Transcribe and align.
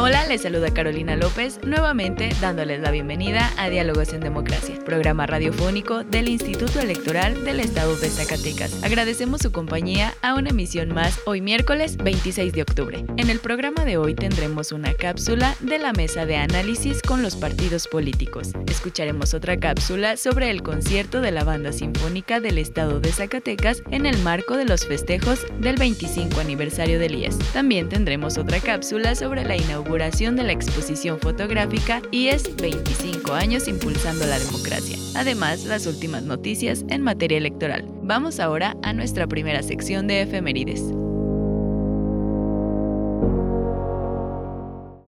Hola, 0.00 0.24
les 0.28 0.42
saluda 0.42 0.72
Carolina 0.72 1.16
López, 1.16 1.58
nuevamente 1.64 2.28
dándoles 2.40 2.80
la 2.80 2.92
bienvenida 2.92 3.50
a 3.56 3.68
Diálogos 3.68 4.12
en 4.12 4.20
Democracia, 4.20 4.78
programa 4.84 5.26
radiofónico 5.26 6.04
del 6.04 6.28
Instituto 6.28 6.78
Electoral 6.78 7.44
del 7.44 7.58
Estado 7.58 7.96
de 7.96 8.08
Zacatecas. 8.08 8.84
Agradecemos 8.84 9.40
su 9.40 9.50
compañía 9.50 10.14
a 10.22 10.34
una 10.34 10.50
emisión 10.50 10.94
más 10.94 11.18
hoy 11.26 11.40
miércoles 11.40 11.96
26 11.96 12.52
de 12.52 12.62
octubre. 12.62 13.04
En 13.16 13.28
el 13.28 13.40
programa 13.40 13.84
de 13.84 13.96
hoy 13.96 14.14
tendremos 14.14 14.70
una 14.70 14.94
cápsula 14.94 15.56
de 15.58 15.80
la 15.80 15.92
mesa 15.92 16.26
de 16.26 16.36
análisis 16.36 17.02
con 17.02 17.20
los 17.20 17.34
partidos 17.34 17.88
políticos. 17.88 18.52
Escucharemos 18.68 19.34
otra 19.34 19.58
cápsula 19.58 20.16
sobre 20.16 20.50
el 20.50 20.62
concierto 20.62 21.20
de 21.20 21.32
la 21.32 21.42
Banda 21.42 21.72
Sinfónica 21.72 22.38
del 22.38 22.58
Estado 22.58 23.00
de 23.00 23.10
Zacatecas 23.10 23.82
en 23.90 24.06
el 24.06 24.16
marco 24.18 24.56
de 24.56 24.64
los 24.64 24.86
festejos 24.86 25.44
del 25.58 25.74
25 25.74 26.38
aniversario 26.38 27.00
del 27.00 27.16
IES. 27.16 27.36
También 27.52 27.88
tendremos 27.88 28.38
otra 28.38 28.60
cápsula 28.60 29.16
sobre 29.16 29.44
la 29.44 29.56
inauguración 29.56 29.87
de 29.88 30.42
la 30.42 30.52
exposición 30.52 31.18
fotográfica 31.18 32.02
IES 32.10 32.56
25 32.56 33.32
años 33.32 33.66
impulsando 33.68 34.26
la 34.26 34.38
democracia. 34.38 34.98
Además, 35.16 35.64
las 35.64 35.86
últimas 35.86 36.24
noticias 36.24 36.84
en 36.90 37.02
materia 37.02 37.38
electoral. 37.38 37.86
Vamos 38.02 38.38
ahora 38.38 38.76
a 38.82 38.92
nuestra 38.92 39.26
primera 39.26 39.62
sección 39.62 40.06
de 40.06 40.22
efemérides. 40.22 40.82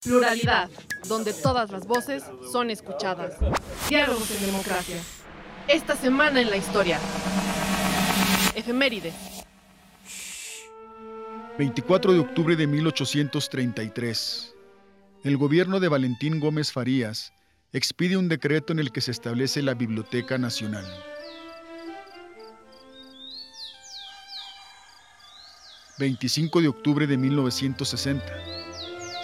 Pluralidad, 0.02 0.68
donde 1.08 1.32
todas 1.32 1.70
las 1.70 1.86
voces 1.86 2.22
son 2.52 2.70
escuchadas. 2.70 3.34
Diálogos 3.88 4.30
en 4.30 4.46
democracia. 4.46 4.96
Esta 5.68 5.96
semana 5.96 6.42
en 6.42 6.50
la 6.50 6.56
historia. 6.58 7.00
Efemérides. 8.54 9.14
24 11.58 12.12
de 12.12 12.18
octubre 12.18 12.54
de 12.54 12.66
1833 12.66 14.55
el 15.24 15.36
gobierno 15.36 15.80
de 15.80 15.88
Valentín 15.88 16.40
Gómez 16.40 16.72
Farías 16.72 17.32
expide 17.72 18.16
un 18.16 18.28
decreto 18.28 18.72
en 18.72 18.78
el 18.78 18.92
que 18.92 19.00
se 19.00 19.10
establece 19.10 19.62
la 19.62 19.74
Biblioteca 19.74 20.38
Nacional. 20.38 20.86
...25 25.98 26.60
de 26.60 26.68
octubre 26.68 27.06
de 27.06 27.16
1960... 27.16 28.22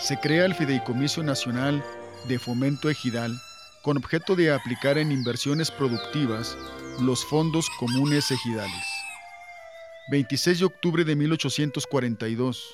...se 0.00 0.18
crea 0.20 0.46
el 0.46 0.54
Fideicomiso 0.54 1.22
Nacional 1.22 1.84
de 2.28 2.38
Fomento 2.38 2.88
Ejidal... 2.88 3.38
...con 3.82 3.98
objeto 3.98 4.36
de 4.36 4.52
aplicar 4.52 4.96
en 4.96 5.12
inversiones 5.12 5.70
productivas... 5.70 6.56
...los 7.00 7.24
fondos 7.26 7.68
comunes 7.78 8.30
ejidales. 8.30 8.86
26 10.10 10.60
de 10.60 10.64
octubre 10.64 11.04
de 11.04 11.14
1842... 11.14 12.64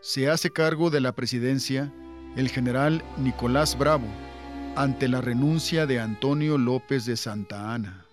...se 0.00 0.28
hace 0.28 0.50
cargo 0.50 0.90
de 0.90 1.00
la 1.00 1.12
presidencia 1.12 1.92
el 2.36 2.50
general 2.50 3.02
Nicolás 3.16 3.76
Bravo 3.78 4.06
ante 4.76 5.08
la 5.08 5.22
renuncia 5.22 5.86
de 5.86 5.98
Antonio 5.98 6.58
López 6.58 7.06
de 7.06 7.16
Santa 7.16 7.74
Ana. 7.74 8.06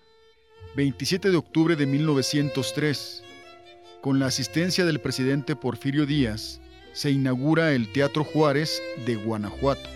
27 0.76 1.30
de 1.30 1.36
octubre 1.36 1.76
de 1.76 1.86
1903, 1.86 3.22
con 4.00 4.18
la 4.18 4.26
asistencia 4.26 4.86
del 4.86 5.00
presidente 5.00 5.54
Porfirio 5.54 6.06
Díaz, 6.06 6.60
se 6.94 7.10
inaugura 7.10 7.72
el 7.72 7.92
Teatro 7.92 8.24
Juárez 8.24 8.82
de 9.04 9.16
Guanajuato. 9.16 9.88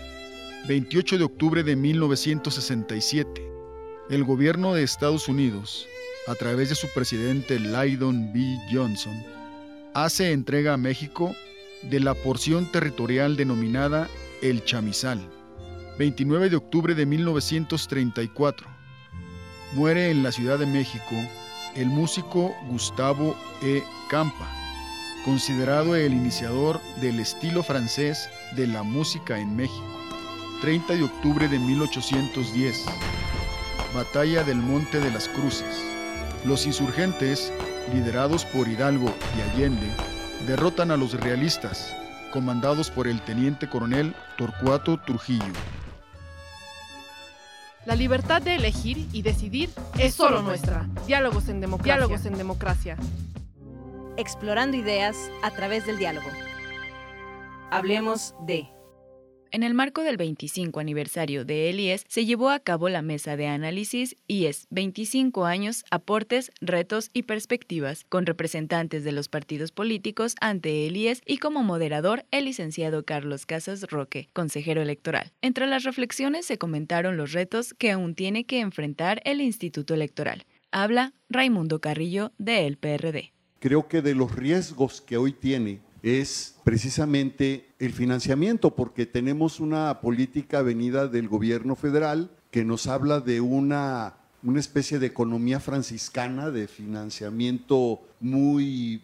28 0.67 1.17
de 1.17 1.23
octubre 1.23 1.63
de 1.63 1.75
1967, 1.75 3.51
el 4.11 4.23
gobierno 4.23 4.73
de 4.75 4.83
Estados 4.83 5.27
Unidos, 5.27 5.87
a 6.27 6.35
través 6.35 6.69
de 6.69 6.75
su 6.75 6.87
presidente 6.93 7.59
Lyndon 7.59 8.31
B. 8.31 8.57
Johnson, 8.71 9.23
hace 9.93 10.31
entrega 10.31 10.75
a 10.75 10.77
México 10.77 11.35
de 11.81 11.99
la 11.99 12.13
porción 12.13 12.71
territorial 12.71 13.35
denominada 13.35 14.07
El 14.41 14.63
Chamizal. 14.63 15.19
29 15.97 16.49
de 16.49 16.55
octubre 16.55 16.95
de 16.95 17.05
1934. 17.05 18.67
Muere 19.73 20.11
en 20.11 20.23
la 20.23 20.31
Ciudad 20.31 20.57
de 20.57 20.65
México 20.65 21.15
el 21.75 21.87
músico 21.87 22.55
Gustavo 22.69 23.35
E. 23.61 23.83
Campa, 24.09 24.49
considerado 25.25 25.95
el 25.95 26.13
iniciador 26.13 26.79
del 27.01 27.19
estilo 27.19 27.63
francés 27.63 28.29
de 28.55 28.67
la 28.67 28.81
música 28.81 29.37
en 29.39 29.57
México. 29.57 29.85
30 30.61 30.95
de 30.95 31.03
octubre 31.03 31.47
de 31.49 31.59
1810. 31.59 32.85
Batalla 33.93 34.43
del 34.43 34.57
Monte 34.57 35.01
de 35.01 35.11
las 35.11 35.27
Cruces. 35.27 35.83
Los 36.45 36.65
insurgentes, 36.65 37.51
liderados 37.93 38.45
por 38.45 38.69
Hidalgo 38.69 39.13
y 39.37 39.41
Allende, 39.41 39.91
derrotan 40.47 40.91
a 40.91 40.97
los 40.97 41.13
realistas, 41.13 41.93
comandados 42.31 42.89
por 42.89 43.07
el 43.07 43.21
teniente 43.21 43.69
coronel 43.69 44.15
Torcuato 44.37 44.99
Trujillo. 44.99 45.53
La 47.85 47.95
libertad 47.95 48.41
de 48.41 48.55
elegir 48.55 49.07
y 49.13 49.21
decidir 49.21 49.69
es 49.97 50.13
solo 50.13 50.41
nuestra. 50.41 50.87
Diálogos 51.07 51.49
en 51.49 51.61
democracia. 51.61 51.95
Diálogos 51.95 52.25
en 52.25 52.37
democracia. 52.37 52.97
Explorando 54.17 54.77
ideas 54.77 55.15
a 55.43 55.51
través 55.51 55.85
del 55.85 55.97
diálogo. 55.97 56.27
Hablemos 57.71 58.35
de... 58.45 58.78
En 59.51 59.63
el 59.63 59.73
marco 59.73 60.03
del 60.03 60.15
25 60.15 60.79
aniversario 60.79 61.43
de 61.43 61.71
ELIES 61.71 62.05
se 62.07 62.23
llevó 62.23 62.51
a 62.51 62.59
cabo 62.59 62.87
la 62.87 63.01
mesa 63.01 63.35
de 63.35 63.47
análisis 63.47 64.15
IES 64.27 64.67
25 64.69 65.45
años, 65.45 65.85
aportes, 65.89 66.51
retos 66.61 67.09
y 67.13 67.23
perspectivas, 67.23 68.05
con 68.09 68.27
representantes 68.27 69.03
de 69.03 69.11
los 69.11 69.27
partidos 69.27 69.71
políticos 69.71 70.35
ante 70.39 70.85
ELIES 70.85 71.23
y 71.25 71.37
como 71.37 71.63
moderador 71.63 72.25
el 72.29 72.45
licenciado 72.45 73.05
Carlos 73.05 73.47
Casas 73.47 73.89
Roque, 73.89 74.29
consejero 74.33 74.83
electoral. 74.83 75.31
Entre 75.41 75.65
las 75.65 75.83
reflexiones 75.83 76.45
se 76.45 76.59
comentaron 76.59 77.17
los 77.17 77.31
retos 77.31 77.73
que 77.73 77.89
aún 77.89 78.13
tiene 78.13 78.43
que 78.43 78.59
enfrentar 78.59 79.19
el 79.25 79.41
Instituto 79.41 79.95
Electoral. 79.95 80.45
Habla 80.71 81.13
Raimundo 81.27 81.81
Carrillo 81.81 82.33
de 82.37 82.67
El 82.67 82.77
PRD. 82.77 83.33
Creo 83.59 83.87
que 83.87 84.03
de 84.03 84.13
los 84.13 84.35
riesgos 84.35 85.01
que 85.01 85.17
hoy 85.17 85.33
tiene 85.33 85.81
es 86.03 86.55
precisamente 86.63 87.69
el 87.79 87.93
financiamiento, 87.93 88.75
porque 88.75 89.05
tenemos 89.05 89.59
una 89.59 90.01
política 90.01 90.61
venida 90.61 91.07
del 91.07 91.27
gobierno 91.27 91.75
federal 91.75 92.31
que 92.51 92.65
nos 92.65 92.87
habla 92.87 93.19
de 93.19 93.41
una, 93.41 94.15
una 94.43 94.59
especie 94.59 94.99
de 94.99 95.07
economía 95.07 95.59
franciscana, 95.59 96.51
de 96.51 96.67
financiamiento 96.67 98.01
muy, 98.19 99.01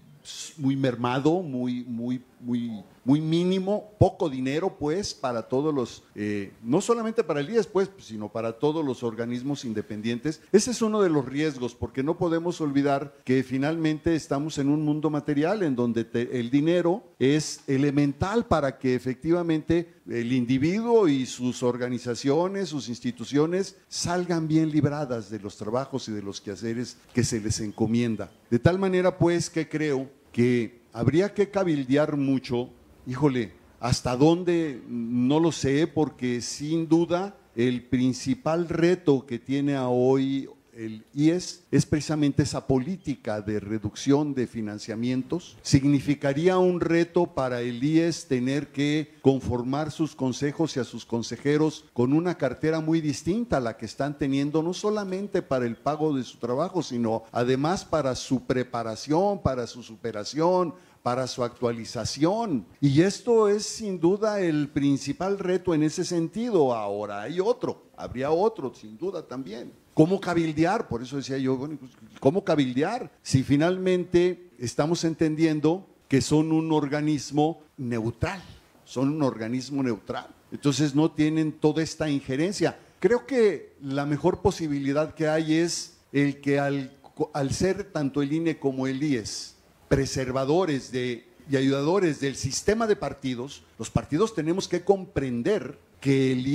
muy 0.57 0.75
mermado, 0.75 1.41
muy, 1.41 1.83
muy, 1.83 2.21
muy 2.39 2.83
muy 3.05 3.21
mínimo, 3.21 3.91
poco 3.99 4.29
dinero 4.29 4.77
pues 4.77 5.13
para 5.13 5.43
todos 5.43 5.73
los, 5.73 6.03
eh, 6.15 6.51
no 6.63 6.81
solamente 6.81 7.23
para 7.23 7.39
el 7.39 7.49
IES 7.49 7.67
pues, 7.67 7.89
sino 7.99 8.29
para 8.29 8.53
todos 8.53 8.83
los 8.83 9.03
organismos 9.03 9.63
independientes. 9.63 10.41
Ese 10.51 10.71
es 10.71 10.81
uno 10.81 11.01
de 11.01 11.09
los 11.09 11.23
riesgos 11.23 11.75
porque 11.75 12.01
no 12.01 12.17
podemos 12.17 12.59
olvidar 12.59 13.15
que 13.23 13.43
finalmente 13.43 14.15
estamos 14.15 14.57
en 14.57 14.69
un 14.69 14.83
mundo 14.83 15.11
material 15.11 15.61
en 15.61 15.75
donde 15.75 16.07
el 16.13 16.49
dinero 16.49 17.03
es 17.19 17.61
elemental 17.67 18.47
para 18.47 18.79
que 18.79 18.95
efectivamente 18.95 19.93
el 20.09 20.33
individuo 20.33 21.07
y 21.07 21.27
sus 21.27 21.61
organizaciones, 21.61 22.69
sus 22.69 22.89
instituciones 22.89 23.77
salgan 23.87 24.47
bien 24.47 24.71
libradas 24.71 25.29
de 25.29 25.39
los 25.39 25.57
trabajos 25.57 26.09
y 26.09 26.11
de 26.11 26.23
los 26.23 26.41
quehaceres 26.41 26.97
que 27.13 27.23
se 27.23 27.39
les 27.39 27.59
encomienda. 27.59 28.31
De 28.49 28.57
tal 28.57 28.79
manera 28.79 29.15
pues 29.19 29.51
que 29.51 29.69
creo 29.69 30.09
que 30.31 30.84
habría 30.95 31.33
que 31.33 31.49
cabildear 31.49 32.15
mucho 32.15 32.71
híjole, 33.07 33.51
hasta 33.79 34.15
dónde 34.15 34.81
no 34.87 35.39
lo 35.39 35.51
sé, 35.51 35.87
porque 35.87 36.41
sin 36.41 36.87
duda 36.87 37.37
el 37.55 37.83
principal 37.83 38.67
reto 38.67 39.25
que 39.25 39.39
tiene 39.39 39.77
hoy 39.77 40.49
el 40.75 41.05
IES 41.13 41.63
es 41.71 41.85
precisamente 41.85 42.43
esa 42.43 42.67
política 42.67 43.41
de 43.41 43.59
reducción 43.59 44.33
de 44.33 44.45
financiamientos. 44.45 45.57
Significaría 45.61 46.57
un 46.57 46.81
reto 46.81 47.27
para 47.27 47.61
el 47.61 47.83
IES 47.83 48.27
tener 48.27 48.71
que 48.71 49.15
conformar 49.21 49.91
sus 49.91 50.15
consejos 50.15 50.75
y 50.75 50.79
a 50.79 50.83
sus 50.83 51.05
consejeros 51.05 51.85
con 51.93 52.13
una 52.13 52.37
cartera 52.37 52.81
muy 52.81 53.01
distinta 53.01 53.57
a 53.57 53.61
la 53.61 53.77
que 53.77 53.85
están 53.85 54.17
teniendo, 54.17 54.61
no 54.61 54.73
solamente 54.73 55.41
para 55.41 55.65
el 55.65 55.77
pago 55.77 56.15
de 56.15 56.23
su 56.23 56.37
trabajo, 56.37 56.83
sino 56.83 57.23
además 57.31 57.85
para 57.85 58.15
su 58.15 58.45
preparación, 58.45 59.41
para 59.41 59.67
su 59.67 59.81
superación, 59.81 60.75
para 61.01 61.27
su 61.27 61.43
actualización. 61.43 62.65
Y 62.81 63.01
esto 63.01 63.47
es 63.47 63.63
sin 63.63 63.99
duda 63.99 64.41
el 64.41 64.69
principal 64.69 65.39
reto 65.39 65.73
en 65.73 65.83
ese 65.83 66.03
sentido. 66.03 66.73
Ahora 66.73 67.21
hay 67.21 67.39
otro, 67.39 67.83
habría 67.95 68.31
otro 68.31 68.73
sin 68.73 68.97
duda 68.97 69.25
también. 69.25 69.84
¿Cómo 69.95 70.19
cabildear? 70.19 70.89
Por 70.89 71.01
eso 71.01 71.15
decía 71.15 71.37
yo, 71.37 71.57
pues, 71.57 71.91
¿cómo 72.19 72.43
cabildear? 72.43 73.09
Si 73.23 73.43
finalmente 73.43 74.51
estamos 74.59 75.05
entendiendo 75.05 75.87
que 76.09 76.19
son 76.19 76.51
un 76.51 76.73
organismo 76.73 77.63
neutral, 77.77 78.43
son 78.83 79.09
un 79.09 79.23
organismo 79.23 79.81
neutral. 79.81 80.27
Entonces 80.51 80.95
no 80.95 81.11
tienen 81.11 81.53
toda 81.53 81.81
esta 81.81 82.09
injerencia. 82.09 82.77
Creo 82.99 83.25
que 83.25 83.73
la 83.81 84.05
mejor 84.05 84.41
posibilidad 84.41 85.15
que 85.15 85.29
hay 85.29 85.55
es 85.55 85.95
el 86.11 86.41
que 86.41 86.59
al, 86.59 86.91
al 87.33 87.51
ser 87.51 87.85
tanto 87.85 88.21
el 88.21 88.33
INE 88.33 88.59
como 88.59 88.87
el 88.87 89.01
IES 89.01 89.55
preservadores 89.87 90.91
de, 90.91 91.25
y 91.49 91.55
ayudadores 91.55 92.19
del 92.19 92.35
sistema 92.35 92.85
de 92.85 92.97
partidos, 92.97 93.63
los 93.79 93.89
partidos 93.89 94.35
tenemos 94.35 94.67
que 94.67 94.83
comprender 94.83 95.79
que 96.05 96.33
el, 96.33 96.47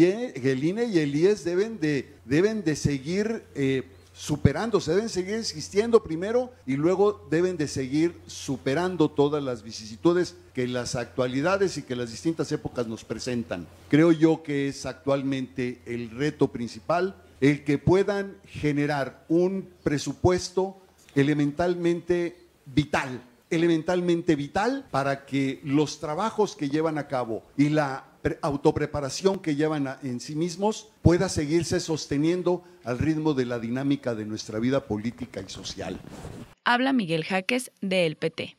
INE 0.62 0.84
y 0.84 1.00
el 1.00 1.12
IES 1.12 1.42
deben 1.42 1.80
de, 1.80 2.14
deben 2.24 2.62
de 2.62 2.76
seguir 2.76 3.42
eh, 3.56 3.82
superándose, 4.12 4.94
deben 4.94 5.08
seguir 5.08 5.34
existiendo 5.34 6.04
primero 6.04 6.52
y 6.66 6.76
luego 6.76 7.26
deben 7.32 7.56
de 7.56 7.66
seguir 7.66 8.14
superando 8.28 9.10
todas 9.10 9.42
las 9.42 9.64
vicisitudes 9.64 10.36
que 10.54 10.68
las 10.68 10.94
actualidades 10.94 11.76
y 11.78 11.82
que 11.82 11.96
las 11.96 12.12
distintas 12.12 12.52
épocas 12.52 12.86
nos 12.86 13.02
presentan. 13.02 13.66
Creo 13.88 14.12
yo 14.12 14.44
que 14.44 14.68
es 14.68 14.86
actualmente 14.86 15.82
el 15.84 16.10
reto 16.10 16.52
principal 16.52 17.16
el 17.40 17.64
que 17.64 17.76
puedan 17.76 18.36
generar 18.46 19.24
un 19.28 19.68
presupuesto 19.82 20.80
elementalmente 21.16 22.36
vital, 22.66 23.20
elementalmente 23.50 24.36
vital 24.36 24.86
para 24.92 25.26
que 25.26 25.60
los 25.64 25.98
trabajos 25.98 26.54
que 26.54 26.68
llevan 26.68 26.98
a 26.98 27.08
cabo 27.08 27.42
y 27.56 27.70
la 27.70 28.09
autopreparación 28.42 29.38
que 29.38 29.56
llevan 29.56 29.98
en 30.02 30.20
sí 30.20 30.34
mismos 30.34 30.88
pueda 31.02 31.28
seguirse 31.28 31.80
sosteniendo 31.80 32.62
al 32.84 32.98
ritmo 32.98 33.34
de 33.34 33.46
la 33.46 33.58
dinámica 33.58 34.14
de 34.14 34.24
nuestra 34.24 34.58
vida 34.58 34.86
política 34.86 35.40
y 35.40 35.48
social. 35.48 36.00
Habla 36.64 36.92
Miguel 36.92 37.24
Jaques 37.24 37.70
de 37.80 38.16
PT. 38.18 38.56